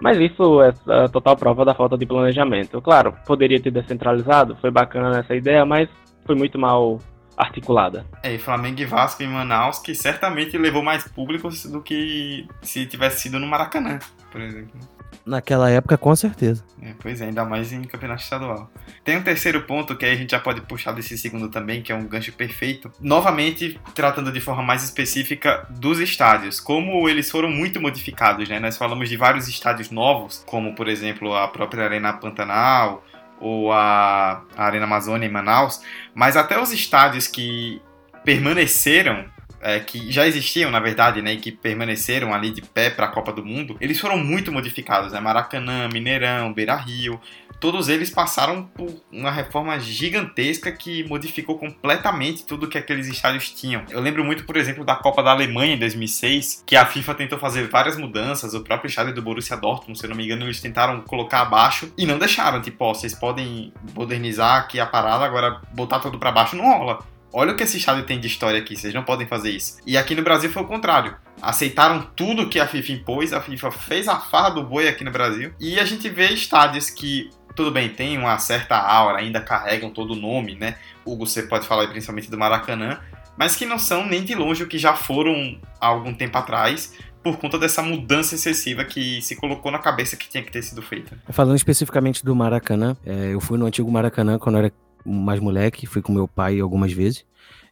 [0.00, 0.72] Mas isso é
[1.04, 2.80] a total prova da falta de planejamento.
[2.80, 5.88] Claro, poderia ter descentralizado, foi bacana essa ideia, mas
[6.24, 6.98] foi muito mal
[7.42, 8.06] articulada.
[8.22, 12.86] É, e Flamengo e Vasco em Manaus, que certamente levou mais público do que se
[12.86, 13.98] tivesse sido no Maracanã,
[14.30, 14.78] por exemplo.
[15.24, 16.64] Naquela época, com certeza.
[16.80, 18.70] É, pois é, ainda mais em campeonato estadual.
[19.04, 21.92] Tem um terceiro ponto que aí a gente já pode puxar desse segundo também, que
[21.92, 22.90] é um gancho perfeito.
[23.00, 26.58] Novamente, tratando de forma mais específica dos estádios.
[26.58, 28.58] Como eles foram muito modificados, né?
[28.58, 33.04] Nós falamos de vários estádios novos, como por exemplo a própria Arena Pantanal,
[33.40, 35.82] ou a, a Arena Amazônia em Manaus,
[36.14, 37.80] mas até os estádios que
[38.24, 39.24] permaneceram
[39.60, 43.10] é, que já existiam, na verdade, né, e que permaneceram ali de pé para a
[43.10, 45.20] Copa do Mundo, eles foram muito modificados, né?
[45.20, 47.20] Maracanã, Mineirão, Beira Rio,
[47.60, 53.84] todos eles passaram por uma reforma gigantesca que modificou completamente tudo que aqueles estádios tinham.
[53.90, 57.38] Eu lembro muito, por exemplo, da Copa da Alemanha em 2006, que a FIFA tentou
[57.38, 60.60] fazer várias mudanças, o próprio estádio do Borussia Dortmund, se eu não me engano, eles
[60.60, 65.60] tentaram colocar abaixo e não deixaram, tipo, ó, vocês podem modernizar aqui a parada, agora
[65.72, 66.98] botar tudo para baixo não rola.
[67.32, 69.78] Olha o que esse estádio tem de história aqui, vocês não podem fazer isso.
[69.86, 71.14] E aqui no Brasil foi o contrário.
[71.40, 75.10] Aceitaram tudo que a FIFA impôs, a FIFA fez a farra do boi aqui no
[75.10, 75.52] Brasil.
[75.60, 80.12] E a gente vê estádios que, tudo bem, tem uma certa aura, ainda carregam todo
[80.12, 80.76] o nome, né?
[81.04, 82.98] Hugo, você pode falar principalmente do Maracanã,
[83.38, 86.94] mas que não são nem de longe o que já foram há algum tempo atrás,
[87.22, 90.82] por conta dessa mudança excessiva que se colocou na cabeça que tinha que ter sido
[90.82, 91.16] feita.
[91.28, 94.72] Falando especificamente do Maracanã, é, eu fui no antigo Maracanã quando eu era
[95.04, 97.24] mais moleque, fui com meu pai algumas vezes.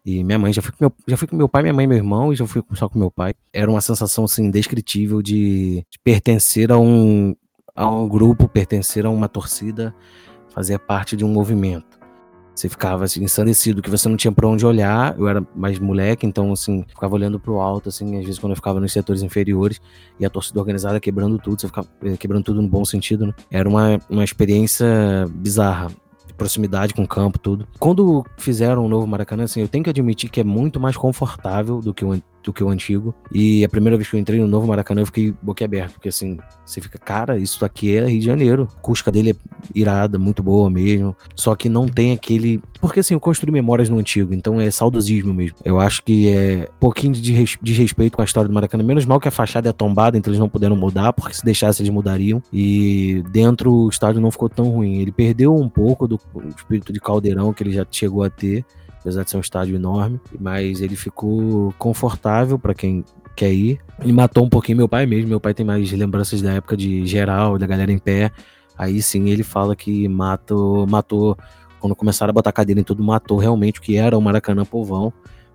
[0.05, 1.87] E minha mãe, já fui, com meu, já fui com meu pai, minha mãe e
[1.87, 3.35] meu irmão, e já fui só com meu pai.
[3.53, 7.35] Era uma sensação, assim, indescritível de, de pertencer a um,
[7.74, 9.95] a um grupo, pertencer a uma torcida,
[10.55, 11.99] fazer parte de um movimento.
[12.59, 15.16] Você ficava assim, ensandecido, que você não tinha para onde olhar.
[15.16, 18.57] Eu era mais moleque, então, assim, ficava olhando pro alto, assim, às vezes quando eu
[18.57, 19.81] ficava nos setores inferiores
[20.18, 23.35] e a torcida organizada quebrando tudo, você ficava eh, quebrando tudo no bom sentido, né?
[23.49, 24.87] Era uma, uma experiência
[25.31, 25.89] bizarra
[26.39, 27.66] proximidade com o campo, tudo.
[27.78, 31.80] Quando fizeram o novo Maracanã, assim, eu tenho que admitir que é muito mais confortável
[31.80, 33.14] do que o, do que o antigo.
[33.30, 36.38] E a primeira vez que eu entrei no novo Maracanã, eu fiquei boquiaberto, porque assim,
[36.64, 38.68] você fica, cara, isso aqui é Rio de Janeiro.
[38.74, 39.34] A acústica dele é
[39.74, 41.14] irada, muito boa mesmo.
[41.36, 42.62] Só que não tem aquele.
[42.80, 45.59] Porque assim, eu construí memórias no antigo, então é saudosismo mesmo.
[45.62, 48.82] Eu acho que é um pouquinho de desrespeito com a história do Maracanã.
[48.82, 51.82] Menos mal que a fachada é tombada, então eles não puderam mudar, porque se deixasse
[51.82, 52.42] eles mudariam.
[52.51, 55.01] E dentro o estádio não ficou tão ruim.
[55.01, 56.18] Ele perdeu um pouco do
[56.57, 58.64] espírito de caldeirão que ele já chegou a ter
[59.01, 63.05] apesar de ser um estádio enorme, mas ele ficou confortável para quem
[63.36, 63.78] quer ir.
[64.01, 67.07] Ele matou um pouquinho meu pai mesmo, meu pai tem mais lembranças da época de
[67.07, 68.30] geral, da galera em pé.
[68.76, 71.36] Aí sim ele fala que matou, matou
[71.80, 75.12] quando começaram a botar cadeira em tudo, matou realmente o que era o Maracanã povão.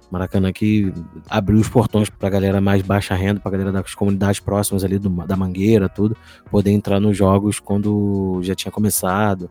[0.09, 0.93] Maracanã que
[1.29, 4.83] abriu os portões para a galera mais baixa renda, para a galera das comunidades próximas
[4.83, 6.15] ali do, da Mangueira, tudo,
[6.51, 9.49] poder entrar nos jogos quando já tinha começado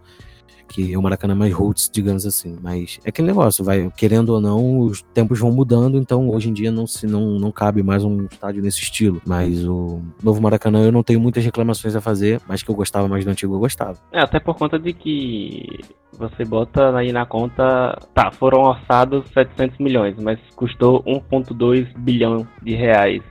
[0.72, 2.56] que é o Maracanã mais roots, digamos assim.
[2.62, 6.52] Mas é aquele negócio, vai, querendo ou não, os tempos vão mudando, então hoje em
[6.52, 9.20] dia não se não, não cabe mais um estádio nesse estilo.
[9.26, 13.06] Mas o novo Maracanã eu não tenho muitas reclamações a fazer, mas que eu gostava
[13.06, 13.98] mais do antigo eu gostava.
[14.10, 15.80] É, até por conta de que
[16.16, 22.74] você bota aí na conta, tá, foram orçados 700 milhões, mas custou 1.2 bilhão de
[22.74, 23.22] reais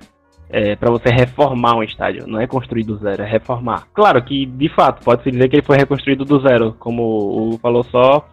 [0.52, 2.28] é, para você reformar um estádio.
[2.28, 3.88] Não é construir do zero, é reformar.
[3.94, 7.84] Claro que, de fato, pode-se dizer que ele foi reconstruído do zero, como o falou
[7.84, 8.28] só.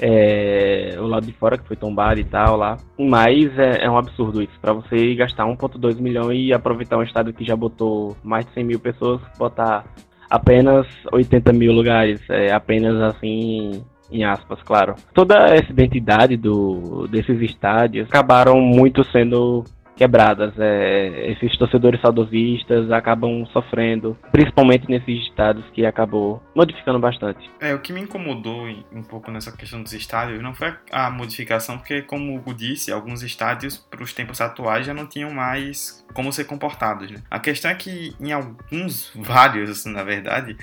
[0.00, 2.76] É, o lado de fora que foi tombado e tal lá.
[2.98, 4.58] Mas é, é um absurdo isso.
[4.60, 8.64] Para você gastar 1,2 milhão e aproveitar um estádio que já botou mais de 100
[8.64, 9.84] mil pessoas, botar
[10.28, 12.20] apenas 80 mil lugares.
[12.28, 14.94] É apenas assim em aspas, claro.
[15.14, 19.64] Toda essa identidade do, desses estádios acabaram muito sendo
[20.02, 20.52] quebradas.
[20.58, 27.48] É, esses torcedores saudovistas acabam sofrendo, principalmente nesses estados que acabou modificando bastante.
[27.60, 31.78] É, o que me incomodou um pouco nessa questão dos estádios não foi a modificação,
[31.78, 36.04] porque, como o Hugo disse, alguns estádios, para os tempos atuais, já não tinham mais
[36.12, 37.08] como ser comportados.
[37.10, 37.18] Né?
[37.30, 40.56] A questão é que, em alguns, vários, assim, na verdade,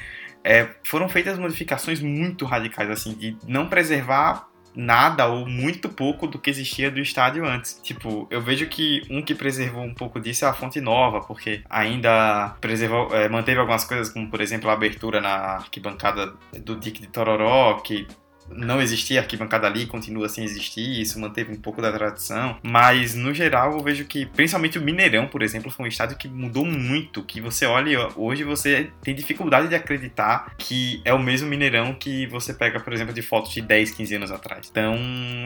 [0.44, 4.49] é, foram feitas modificações muito radicais, assim, de não preservar
[4.80, 7.80] nada ou muito pouco do que existia do estádio antes.
[7.84, 11.62] Tipo, eu vejo que um que preservou um pouco disso é a Fonte Nova, porque
[11.70, 17.02] ainda preservou, é, manteve algumas coisas, como por exemplo a abertura na arquibancada do Dick
[17.02, 18.08] de Tororó, que
[18.52, 23.34] não existia arquibancada ali, continua sem existir, isso manteve um pouco da tradição, mas no
[23.34, 27.24] geral eu vejo que, principalmente o Mineirão, por exemplo, foi um estádio que mudou muito,
[27.24, 32.28] que você olha hoje você tem dificuldade de acreditar que é o mesmo Mineirão que
[32.28, 34.68] você pega, por exemplo, de fotos de 10, 15 anos atrás.
[34.70, 34.95] Então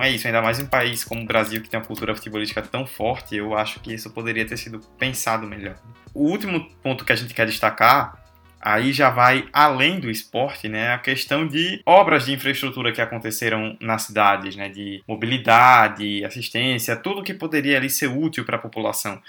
[0.01, 2.85] é isso, ainda mais um país como o Brasil que tem uma cultura futebolística tão
[2.85, 5.75] forte, eu acho que isso poderia ter sido pensado melhor.
[6.13, 8.22] O último ponto que a gente quer destacar
[8.63, 10.93] aí já vai além do esporte, né?
[10.93, 14.69] A questão de obras de infraestrutura que aconteceram nas cidades, né?
[14.69, 19.21] De mobilidade, assistência, tudo que poderia ali ser útil para a população.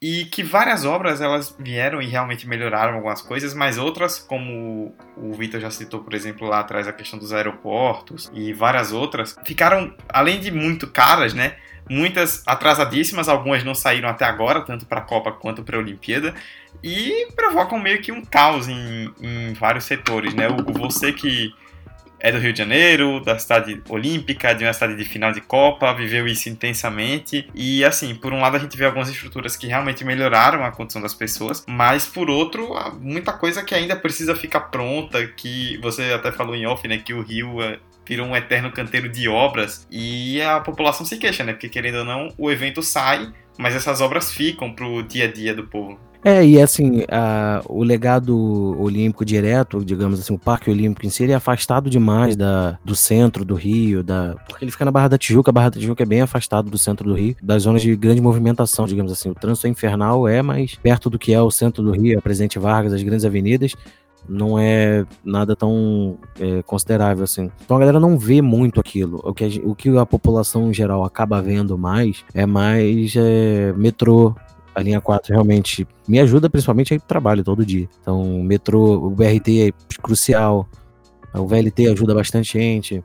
[0.00, 5.32] E que várias obras elas vieram e realmente melhoraram algumas coisas, mas outras, como o
[5.32, 9.92] Vitor já citou, por exemplo, lá atrás a questão dos aeroportos e várias outras, ficaram,
[10.08, 11.56] além de muito caras, né?
[11.88, 16.34] Muitas atrasadíssimas, algumas não saíram até agora, tanto para a Copa quanto para a Olimpíada,
[16.82, 20.48] e provocam meio que um caos em, em vários setores, né?
[20.48, 21.52] Hugo, você que
[22.20, 25.92] é do Rio de Janeiro, da cidade olímpica, de uma cidade de final de Copa,
[25.94, 27.48] viveu isso intensamente.
[27.54, 31.00] E assim, por um lado a gente vê algumas estruturas que realmente melhoraram a condição
[31.00, 36.32] das pessoas, mas por outro, muita coisa que ainda precisa ficar pronta, que você até
[36.32, 37.78] falou em off, né, que o Rio é,
[38.08, 41.52] virou um eterno canteiro de obras e a população se queixa, né?
[41.52, 45.54] Porque querendo ou não, o evento sai, mas essas obras ficam pro dia a dia
[45.54, 45.98] do povo.
[46.24, 48.36] É, e assim, a, o legado
[48.80, 52.96] olímpico direto, digamos assim, o Parque Olímpico em si, ele é afastado demais da, do
[52.96, 56.02] centro do Rio, da, porque ele fica na Barra da Tijuca, a Barra da Tijuca
[56.02, 59.30] é bem afastado do centro do Rio, das zonas de grande movimentação, digamos assim.
[59.30, 62.22] O trânsito é infernal, é, mas perto do que é o centro do Rio, a
[62.22, 63.74] Presidente Vargas, as grandes avenidas,
[64.28, 67.50] não é nada tão é, considerável assim.
[67.64, 69.20] Então a galera não vê muito aquilo.
[69.24, 73.72] O que a, o que a população em geral acaba vendo mais é mais é,
[73.74, 74.34] metrô.
[74.74, 77.88] A linha 4 realmente me ajuda principalmente aí pro trabalho todo dia.
[78.00, 80.68] Então, o metrô, o BRT é crucial.
[81.34, 83.02] O VLT ajuda bastante gente.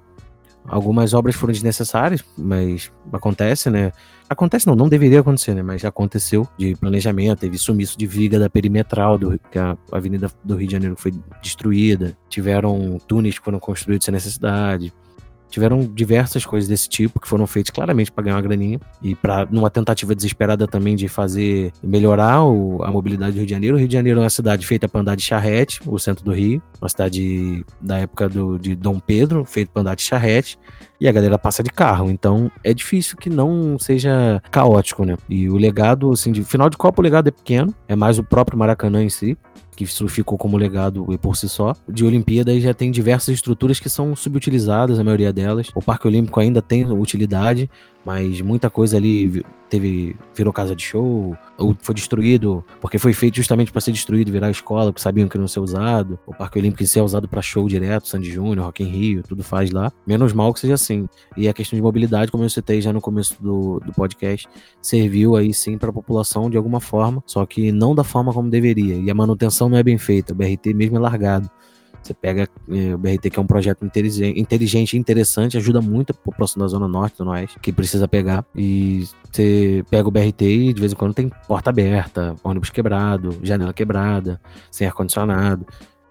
[0.66, 3.92] Algumas obras foram desnecessárias, mas acontece, né?
[4.34, 5.62] Acontece não, não deveria acontecer, né?
[5.62, 10.56] Mas aconteceu de planejamento, teve sumiço de viga da perimetral, do, que a Avenida do
[10.56, 14.92] Rio de Janeiro foi destruída, tiveram túneis que foram construídos sem necessidade,
[15.54, 19.46] tiveram diversas coisas desse tipo que foram feitas claramente para ganhar uma graninha e para
[19.52, 23.76] numa tentativa desesperada também de fazer melhorar o, a mobilidade do Rio de Janeiro.
[23.76, 26.32] O Rio de Janeiro é uma cidade feita para andar de charrete, o centro do
[26.32, 30.58] Rio, uma cidade da época do, de Dom Pedro, feita para andar de charrete
[31.00, 32.10] e a galera passa de carro.
[32.10, 35.16] Então é difícil que não seja caótico, né?
[35.30, 38.24] E o legado, assim, de final de Copa, o legado é pequeno, é mais o
[38.24, 39.38] próprio Maracanã em si
[39.76, 41.76] que isso ficou como legado por si só.
[41.88, 45.68] De Olimpíadas já tem diversas estruturas que são subutilizadas, a maioria delas.
[45.76, 47.70] O Parque Olímpico ainda tem utilidade,
[48.06, 53.38] mas muita coisa ali teve virou casa de show, ou foi destruído, porque foi feito
[53.38, 56.20] justamente para ser destruído, virar escola, porque sabiam que não ser usado.
[56.28, 59.44] O Parque Olímpico em é usado para show direto, Sandy Júnior, Rock in Rio, tudo
[59.44, 59.92] faz lá.
[60.06, 61.08] Menos mal que seja assim.
[61.36, 64.48] E a questão de mobilidade, como eu citei já no começo do, do podcast,
[64.80, 68.50] serviu aí sim para a população de alguma forma, só que não da forma como
[68.50, 68.96] deveria.
[68.96, 71.50] E a manutenção não é bem feita, o BRT mesmo é largado.
[72.04, 76.60] Você pega é, o BRT, que é um projeto inteligente interessante, ajuda muito a população
[76.60, 78.46] da Zona Norte, do Oeste, que precisa pegar.
[78.54, 83.40] E você pega o BRT e de vez em quando tem porta aberta, ônibus quebrado,
[83.42, 84.40] janela quebrada,
[84.70, 85.66] sem ar-condicionado.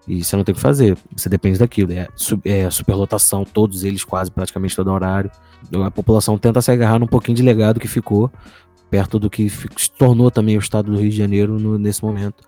[0.07, 1.93] E você não tem o que fazer, você depende daquilo.
[1.93, 2.07] É,
[2.45, 5.29] é superlotação, todos eles quase praticamente todo horário.
[5.85, 8.31] A população tenta se agarrar num pouquinho de legado que ficou,
[8.89, 12.43] perto do que se tornou também o estado do Rio de Janeiro no, nesse momento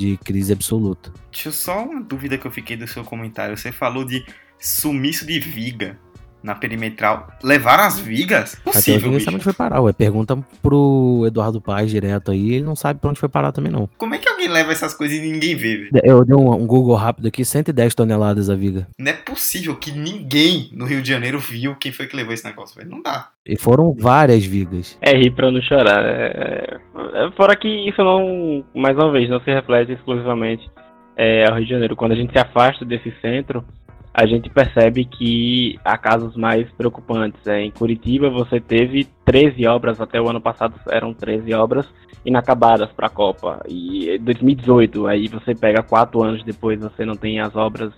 [0.00, 1.12] de crise absoluta.
[1.30, 3.56] Deixa eu só uma dúvida que eu fiquei do seu comentário.
[3.56, 4.24] Você falou de
[4.58, 5.98] sumiço de viga
[6.42, 7.28] na perimetral.
[7.42, 8.54] Levaram as vigas?
[8.64, 9.92] Possível, Até hoje sabe onde foi parar, ué.
[9.92, 13.86] Pergunta pro Eduardo Paz direto aí, ele não sabe pra onde foi parar também, não.
[13.98, 15.90] Como é que leva essas coisas e ninguém vê, velho?
[16.02, 18.86] Eu dei um, um, Google rápido aqui, 110 toneladas a viga.
[18.98, 22.44] Não é possível que ninguém no Rio de Janeiro viu quem foi que levou esse
[22.44, 22.90] negócio, velho.
[22.90, 23.28] Não dá.
[23.46, 24.98] E foram várias vigas.
[25.00, 26.04] É rir pra não chorar.
[26.04, 26.78] É...
[27.14, 30.70] é fora que isso não, mais uma vez, não se reflete exclusivamente
[31.16, 31.96] é, ao Rio de Janeiro.
[31.96, 33.64] Quando a gente se afasta desse centro,
[34.12, 37.46] a gente percebe que há casos mais preocupantes.
[37.46, 41.86] É, em Curitiba você teve 13 obras, até o ano passado eram 13 obras
[42.24, 43.62] inacabadas para a Copa.
[43.68, 47.92] E 2018, aí você pega quatro anos depois, você não tem as obras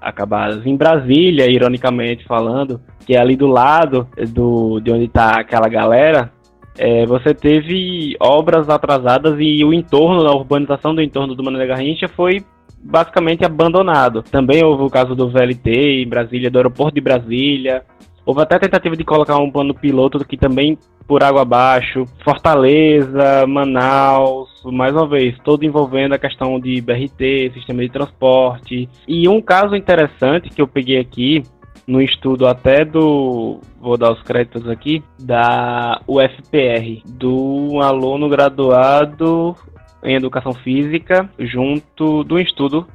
[0.00, 0.64] acabadas.
[0.64, 6.32] Em Brasília, ironicamente falando, que é ali do lado do, de onde está aquela galera,
[6.78, 12.08] é, você teve obras atrasadas e o entorno, a urbanização do entorno do Mané Garrincha
[12.08, 12.42] foi
[12.82, 14.22] basicamente abandonado.
[14.22, 17.84] Também houve o caso do VLT em Brasília, do aeroporto de Brasília.
[18.24, 22.04] Houve até tentativa de colocar um plano piloto que também por água abaixo.
[22.22, 28.88] Fortaleza, Manaus, mais uma vez, todo envolvendo a questão de BRT, sistema de transporte.
[29.08, 31.42] E um caso interessante que eu peguei aqui,
[31.86, 39.56] no estudo até do, vou dar os créditos aqui, da UFPR, do aluno graduado
[40.02, 42.86] em educação física, junto do estudo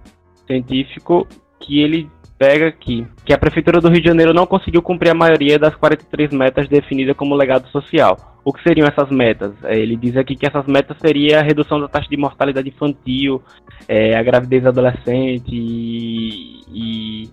[0.47, 1.27] científico
[1.59, 5.15] que ele pega aqui, que a Prefeitura do Rio de Janeiro não conseguiu cumprir a
[5.15, 8.35] maioria das 43 metas definidas como legado social.
[8.43, 9.53] O que seriam essas metas?
[9.63, 13.41] É, ele diz aqui que essas metas seriam a redução da taxa de mortalidade infantil,
[13.87, 17.29] é, a gravidez adolescente e, e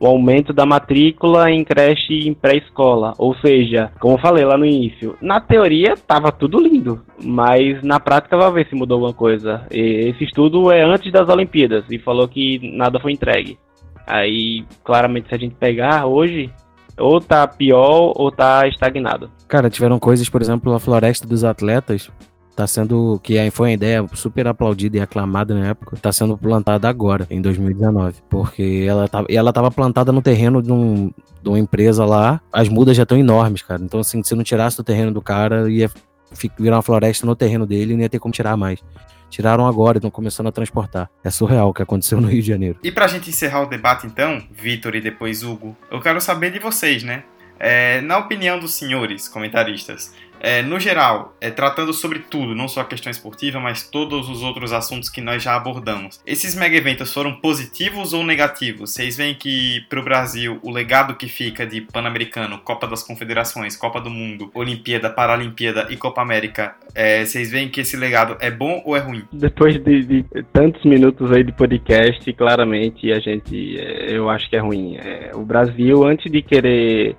[0.00, 3.12] o aumento da matrícula em creche e em pré-escola.
[3.18, 8.00] Ou seja, como eu falei lá no início, na teoria estava tudo lindo, mas na
[8.00, 9.66] prática vai ver se mudou alguma coisa.
[9.70, 13.58] E esse estudo é antes das Olimpíadas e falou que nada foi entregue.
[14.06, 16.50] Aí, claramente, se a gente pegar hoje,
[16.98, 19.30] ou tá pior ou tá estagnado.
[19.46, 22.10] Cara, tiveram coisas, por exemplo, a floresta dos atletas
[22.54, 26.88] tá sendo, que foi uma ideia super aplaudida e aclamada na época, tá sendo plantada
[26.88, 28.22] agora, em 2019.
[28.28, 32.68] Porque ela tava, ela tava plantada no terreno de, um, de uma empresa lá, as
[32.68, 33.82] mudas já estão enormes, cara.
[33.82, 35.90] Então, assim, se não tirasse do terreno do cara, ia
[36.58, 38.80] virar uma floresta no terreno dele e não ia ter como tirar mais.
[39.30, 41.08] Tiraram agora e estão começando a transportar.
[41.22, 42.78] É surreal o que aconteceu no Rio de Janeiro.
[42.82, 46.58] E pra gente encerrar o debate, então, Vitor e depois Hugo, eu quero saber de
[46.58, 47.22] vocês, né?
[47.58, 52.80] É, na opinião dos senhores comentaristas, é, no geral, é, tratando sobre tudo, não só
[52.80, 56.20] a questão esportiva, mas todos os outros assuntos que nós já abordamos.
[56.26, 58.90] Esses mega eventos foram positivos ou negativos?
[58.90, 63.76] Vocês veem que para o Brasil o legado que fica de Pan-Americano, Copa das Confederações,
[63.76, 68.50] Copa do Mundo, Olimpíada, Paralimpíada e Copa América, é, vocês veem que esse legado é
[68.50, 69.24] bom ou é ruim?
[69.32, 74.56] Depois de, de tantos minutos aí de podcast, claramente a gente, é, eu acho que
[74.56, 74.96] é ruim.
[74.96, 77.16] É, o Brasil, antes de querer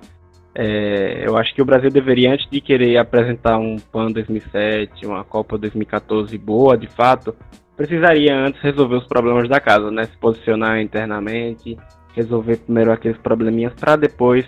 [0.54, 5.24] é, eu acho que o Brasil deveria, antes de querer apresentar um PAN 2007, uma
[5.24, 7.34] Copa 2014 boa, de fato,
[7.76, 10.04] precisaria antes resolver os problemas da casa, né?
[10.04, 11.76] Se posicionar internamente,
[12.14, 14.44] resolver primeiro aqueles probleminhas para depois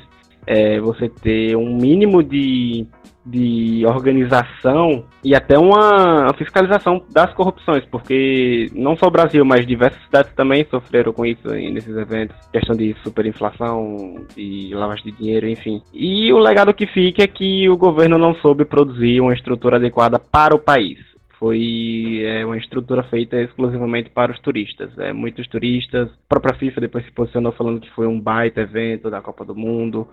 [0.47, 2.87] é, você ter um mínimo de
[3.25, 10.03] de organização e até uma fiscalização das corrupções, porque não só o Brasil, mas diversas
[10.05, 15.83] cidades também sofreram com isso nesses eventos, questão de superinflação, de lavagem de dinheiro, enfim.
[15.93, 20.19] E o legado que fica é que o governo não soube produzir uma estrutura adequada
[20.19, 20.99] para o país
[21.45, 24.97] foi é, uma estrutura feita exclusivamente para os turistas.
[24.99, 29.11] É, muitos turistas, a própria FIFA depois se posicionou falando que foi um baita evento
[29.11, 30.09] da Copa do Mundo.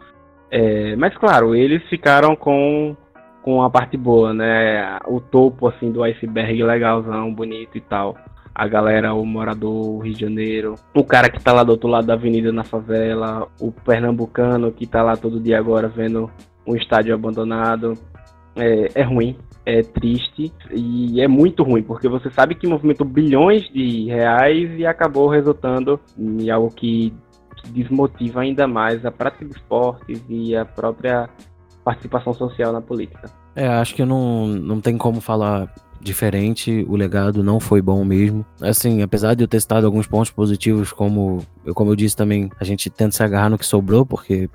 [0.51, 2.97] É, mas claro, eles ficaram com,
[3.42, 5.00] com a parte boa, né?
[5.08, 8.16] O topo assim do iceberg legalzão, bonito e tal.
[8.54, 11.88] A galera, o morador, o Rio de Janeiro, o cara que tá lá do outro
[11.88, 16.30] lado da avenida na favela, o pernambucano que tá lá todo dia agora vendo
[16.68, 17.94] um estádio abandonado.
[18.56, 23.64] É, é ruim, é triste e é muito ruim, porque você sabe que movimentou bilhões
[23.72, 27.14] de reais e acabou resultando em algo que
[27.70, 31.30] desmotiva ainda mais a prática de esportes e a própria
[31.84, 33.29] participação social na política.
[33.55, 38.45] É, acho que não, não tem como falar diferente, o legado não foi bom mesmo.
[38.61, 42.63] Assim, apesar de eu ter citado alguns pontos positivos, como como eu disse também, a
[42.63, 44.49] gente tenta se agarrar no que sobrou, porque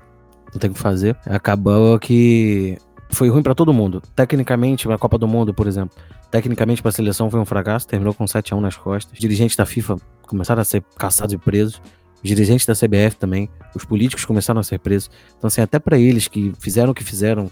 [0.53, 1.17] não tem o que fazer.
[1.25, 2.77] Acabou que
[3.09, 4.01] foi ruim para todo mundo.
[4.15, 5.95] Tecnicamente, a Copa do Mundo, por exemplo,
[6.29, 9.17] tecnicamente para a seleção foi um fracasso, terminou com 7 a 1 nas costas.
[9.17, 11.81] Dirigentes da FIFA começaram a ser caçados e presos
[12.23, 15.09] os dirigentes da CBF também, os políticos começaram a ser presos.
[15.37, 17.49] Então, assim, até para eles que fizeram o que fizeram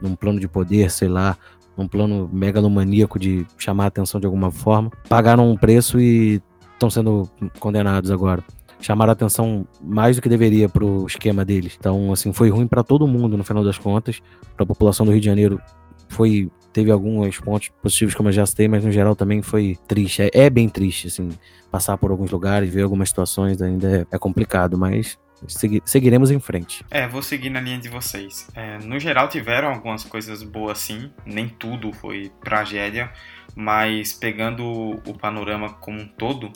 [0.00, 1.36] num plano de poder, sei lá,
[1.76, 6.42] num plano megalomaníaco de chamar a atenção de alguma forma, pagaram um preço e
[6.74, 8.42] estão sendo condenados agora.
[8.80, 11.76] Chamaram a atenção mais do que deveria para o esquema deles.
[11.78, 14.20] Então, assim, foi ruim para todo mundo no final das contas.
[14.56, 15.60] Para a população do Rio de Janeiro
[16.08, 20.22] foi teve alguns pontos positivos, como eu já citei, mas no geral também foi triste.
[20.22, 21.30] É, é bem triste, assim,
[21.70, 26.40] passar por alguns lugares, ver algumas situações ainda é, é complicado, mas segui seguiremos em
[26.40, 26.84] frente.
[26.90, 28.48] É, vou seguir na linha de vocês.
[28.54, 33.12] É, no geral tiveram algumas coisas boas sim, nem tudo foi tragédia,
[33.54, 36.52] mas pegando o panorama como um todo,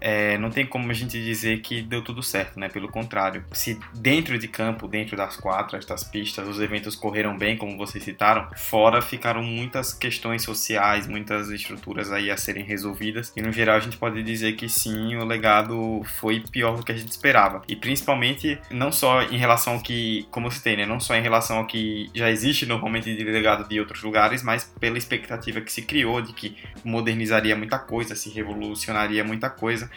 [0.00, 2.68] é, não tem como a gente dizer que deu tudo certo, né?
[2.68, 7.56] Pelo contrário, se dentro de campo, dentro das quadras, das pistas, os eventos correram bem,
[7.56, 13.32] como vocês citaram, fora ficaram muitas questões sociais, muitas estruturas aí a serem resolvidas.
[13.36, 16.92] E no geral a gente pode dizer que sim, o legado foi pior do que
[16.92, 17.62] a gente esperava.
[17.68, 20.86] E principalmente não só em relação ao que, como eu citei, né?
[20.86, 24.72] Não só em relação ao que já existe normalmente de legado de outros lugares, mas
[24.78, 29.87] pela expectativa que se criou de que modernizaria muita coisa, se revolucionaria muita coisa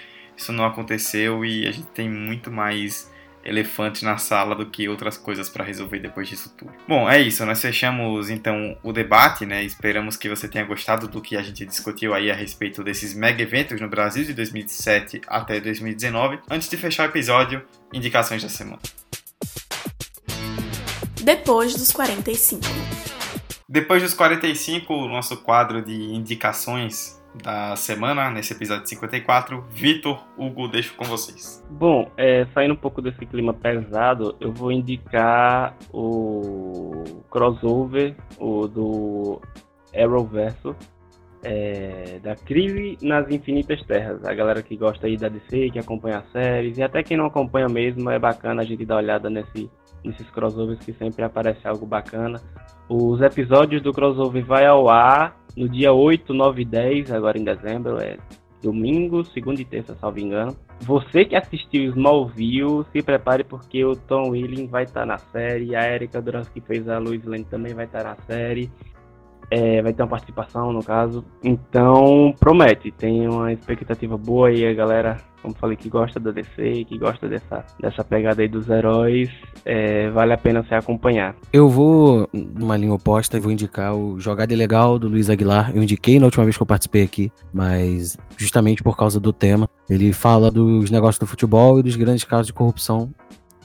[0.42, 3.10] isso não aconteceu e a gente tem muito mais
[3.44, 6.72] elefante na sala do que outras coisas para resolver depois disso tudo.
[6.88, 9.64] Bom, é isso, nós fechamos então o debate, né?
[9.64, 13.42] Esperamos que você tenha gostado do que a gente discutiu aí a respeito desses mega
[13.42, 16.40] eventos no Brasil de 2017 até 2019.
[16.50, 18.80] Antes de fechar o episódio, indicações da semana.
[21.24, 22.62] Depois dos 45.
[23.68, 29.62] Depois dos 45, o nosso quadro de indicações da semana, nesse episódio 54.
[29.70, 31.64] Vitor, Hugo, deixo com vocês.
[31.70, 39.42] Bom, é, saindo um pouco desse clima pesado, eu vou indicar o crossover o do
[39.96, 40.76] Arrowverso,
[41.44, 44.24] é, da Crise nas Infinitas Terras.
[44.26, 47.26] A galera que gosta aí da DC, que acompanha as séries, e até quem não
[47.26, 49.70] acompanha mesmo, é bacana a gente dar uma olhada nesse,
[50.04, 52.42] nesses crossovers que sempre aparece algo bacana.
[52.94, 57.44] Os episódios do crossover vai ao ar no dia 8, 9 e 10, agora em
[57.46, 58.18] dezembro, é
[58.62, 60.58] domingo, segunda e terça, salvo engano.
[60.82, 65.74] Você que assistiu Smallville, se prepare porque o Tom Willing vai estar tá na série,
[65.74, 68.70] a Erika Durans que fez a Louise Lane também vai estar tá na série
[69.52, 71.26] é, vai ter uma participação no caso.
[71.44, 76.86] Então promete, tem uma expectativa boa aí, a galera, como falei, que gosta da DC,
[76.86, 79.30] que gosta dessa, dessa pegada aí dos heróis,
[79.66, 81.36] é, vale a pena se acompanhar.
[81.52, 85.76] Eu vou numa linha oposta e vou indicar o Jogada Ilegal do Luiz Aguilar.
[85.76, 89.70] Eu indiquei na última vez que eu participei aqui, mas justamente por causa do tema.
[89.90, 93.14] Ele fala dos negócios do futebol e dos grandes casos de corrupção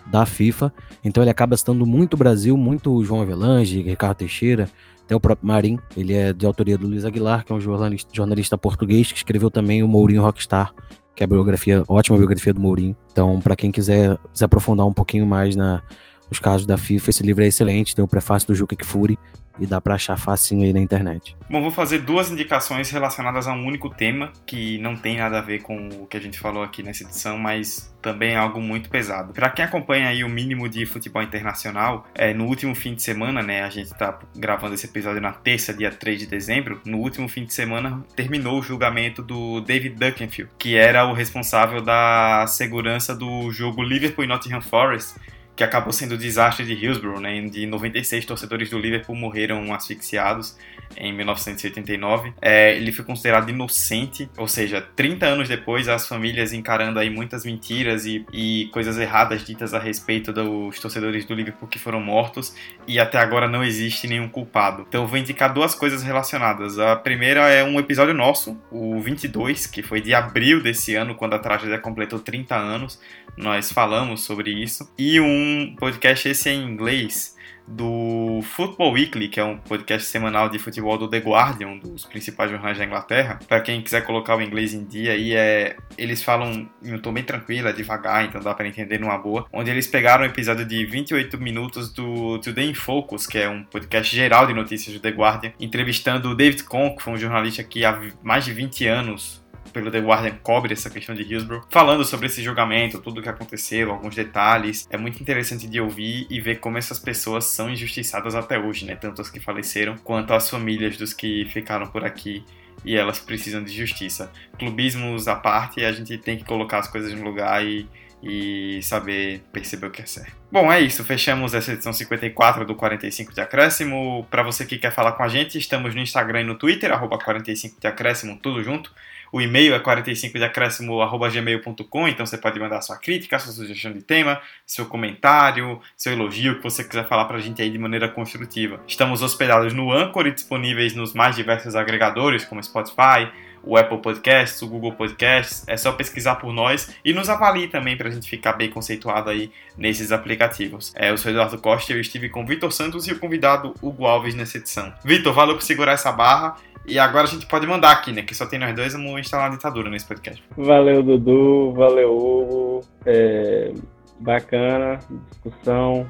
[0.06, 0.72] da FIFA.
[1.04, 4.68] Então ele acaba citando muito o Brasil, muito o João Avelange, Ricardo Teixeira,
[5.06, 8.10] tem o próprio Marim, ele é de autoria do Luiz Aguilar, que é um jornalista,
[8.12, 10.74] jornalista português que escreveu também o Mourinho Rockstar,
[11.14, 12.96] que é a biografia, ótima biografia do Mourinho.
[13.12, 15.80] Então, para quem quiser se aprofundar um pouquinho mais na,
[16.28, 17.94] nos casos da FIFA, esse livro é excelente.
[17.94, 19.18] Tem o prefácio do Juca Kfouri,
[19.58, 21.36] e dá para achar facinho aí na internet.
[21.48, 25.42] Bom, vou fazer duas indicações relacionadas a um único tema que não tem nada a
[25.42, 28.88] ver com o que a gente falou aqui nessa edição, mas também é algo muito
[28.88, 29.32] pesado.
[29.32, 33.42] Para quem acompanha aí o mínimo de futebol internacional, é, no último fim de semana,
[33.42, 37.28] né, a gente tá gravando esse episódio na terça, dia 3 de dezembro, no último
[37.28, 43.14] fim de semana terminou o julgamento do David Duckenfield, que era o responsável da segurança
[43.14, 45.14] do jogo Liverpool e Nottingham Forest,
[45.56, 47.40] que acabou sendo o desastre de Hillsborough, né?
[47.48, 50.56] De 96 torcedores do Liverpool morreram asfixiados
[50.96, 52.34] em 1989.
[52.40, 57.44] É, ele foi considerado inocente, ou seja, 30 anos depois, as famílias encarando aí muitas
[57.44, 62.54] mentiras e, e coisas erradas ditas a respeito dos torcedores do Liverpool que foram mortos,
[62.86, 64.84] e até agora não existe nenhum culpado.
[64.88, 66.78] Então eu vou indicar duas coisas relacionadas.
[66.78, 71.34] A primeira é um episódio nosso, o 22, que foi de abril desse ano, quando
[71.34, 73.00] a tragédia completou 30 anos.
[73.36, 74.90] Nós falamos sobre isso.
[74.98, 80.48] E um podcast esse é em inglês do Football Weekly, que é um podcast semanal
[80.48, 83.40] de futebol do The Guardian, um dos principais jornais da Inglaterra.
[83.46, 87.12] Para quem quiser colocar o inglês em dia, aí é, eles falam em um tom
[87.12, 89.46] bem tranquilo, é devagar, então dá para entender numa boa.
[89.52, 93.64] Onde eles pegaram um episódio de 28 minutos do Today in Focus, que é um
[93.64, 97.64] podcast geral de notícias do The Guardian, entrevistando o David Conk, que foi um jornalista
[97.64, 99.44] que há mais de 20 anos
[99.76, 103.28] pelo The Guardian cobre essa questão de Hillsborough, falando sobre esse julgamento, tudo o que
[103.28, 104.88] aconteceu, alguns detalhes.
[104.88, 108.96] É muito interessante de ouvir e ver como essas pessoas são injustiçadas até hoje, né?
[108.96, 112.42] Tanto as que faleceram quanto as famílias dos que ficaram por aqui
[112.86, 114.32] e elas precisam de justiça.
[114.58, 117.86] Clubismos à parte, a gente tem que colocar as coisas no lugar e,
[118.22, 120.34] e saber perceber o que é certo.
[120.50, 121.04] Bom, é isso.
[121.04, 124.26] Fechamos essa edição 54 do 45 de Acréscimo.
[124.30, 127.18] Para você que quer falar com a gente, estamos no Instagram e no Twitter, arroba
[127.18, 128.90] 45 de Acréscimo, tudo junto.
[129.36, 134.86] O e-mail é 45deacréscimo.gmail.com, então você pode mandar sua crítica, sua sugestão de tema, seu
[134.86, 138.80] comentário, seu elogio, que você quiser falar pra gente aí de maneira construtiva.
[138.88, 143.30] Estamos hospedados no Anchor e disponíveis nos mais diversos agregadores, como Spotify,
[143.62, 147.94] o Apple Podcasts, o Google Podcasts, é só pesquisar por nós e nos avalie também
[147.94, 150.94] para a gente ficar bem conceituado aí nesses aplicativos.
[150.96, 154.06] É, eu sou Eduardo Costa eu estive com o Vitor Santos e o convidado Hugo
[154.06, 154.94] Alves nessa edição.
[155.04, 156.56] Vitor, valeu por segurar essa barra
[156.86, 158.22] e agora a gente pode mandar aqui, né?
[158.22, 160.42] Que só tem nós dois, vamos instalar uma ditadura nesse podcast.
[160.56, 161.72] Valeu, Dudu.
[161.72, 162.80] Valeu, Hugo.
[163.04, 163.72] É,
[164.20, 164.98] bacana,
[165.30, 166.06] discussão.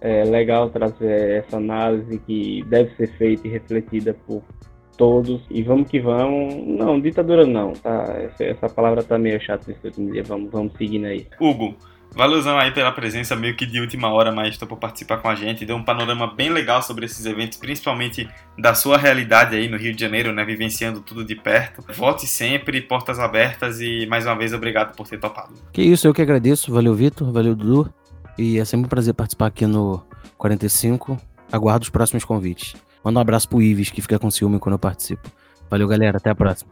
[0.00, 4.42] É legal trazer essa análise que deve ser feita e refletida por
[4.96, 5.40] todos.
[5.50, 6.54] E vamos que vamos.
[6.66, 8.14] Não, ditadura não, tá?
[8.18, 10.24] Essa, essa palavra tá meio chata nesse último dia.
[10.24, 11.26] Vamos, vamos seguindo aí.
[11.40, 11.76] Hugo,
[12.14, 15.34] Valeuzão aí pela presença, meio que de última hora, mas estou por participar com a
[15.34, 15.64] gente.
[15.64, 19.94] Deu um panorama bem legal sobre esses eventos, principalmente da sua realidade aí no Rio
[19.94, 20.44] de Janeiro, né?
[20.44, 21.84] Vivenciando tudo de perto.
[21.94, 25.54] Volte sempre, portas abertas e mais uma vez obrigado por ter topado.
[25.72, 26.72] Que isso, eu que agradeço.
[26.72, 27.32] Valeu, Vitor.
[27.32, 27.92] Valeu, Dudu.
[28.38, 30.02] E é sempre um prazer participar aqui no
[30.38, 31.18] 45.
[31.50, 32.74] Aguardo os próximos convites.
[33.04, 35.30] Manda um abraço pro Ives, que fica com ciúme quando eu participo.
[35.72, 36.18] Valeu, galera.
[36.18, 36.70] Até a próxima.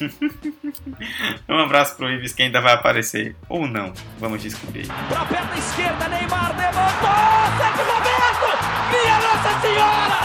[1.46, 3.36] um abraço pro Ives, que ainda vai aparecer.
[3.50, 3.92] Ou não.
[4.18, 4.86] Vamos descobrir.
[4.86, 7.10] Pra perna esquerda, Neymar levantou!
[7.58, 8.48] Sérgio Roberto!
[8.92, 10.20] Minha Nossa Senhora!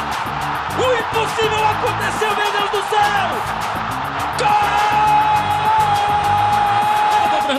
[0.80, 4.05] O impossível aconteceu, meu Deus do céu!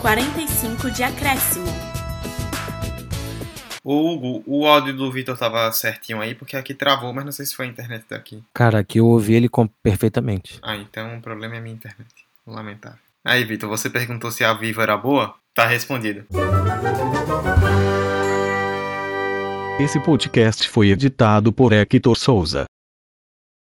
[0.00, 1.66] 45 de acréscimo.
[3.82, 7.46] Ô Hugo, o áudio do Vitor tava certinho aí, porque aqui travou, mas não sei
[7.46, 8.42] se foi a internet daqui.
[8.54, 10.58] Cara, aqui eu ouvi ele com- perfeitamente.
[10.62, 12.08] Ah, então o problema é a minha internet.
[12.46, 12.98] Lamentável.
[13.24, 15.34] Aí, Vitor, você perguntou se a Viva era boa?
[15.54, 16.24] Tá respondido.
[19.78, 22.64] Esse podcast foi editado por Hector Souza.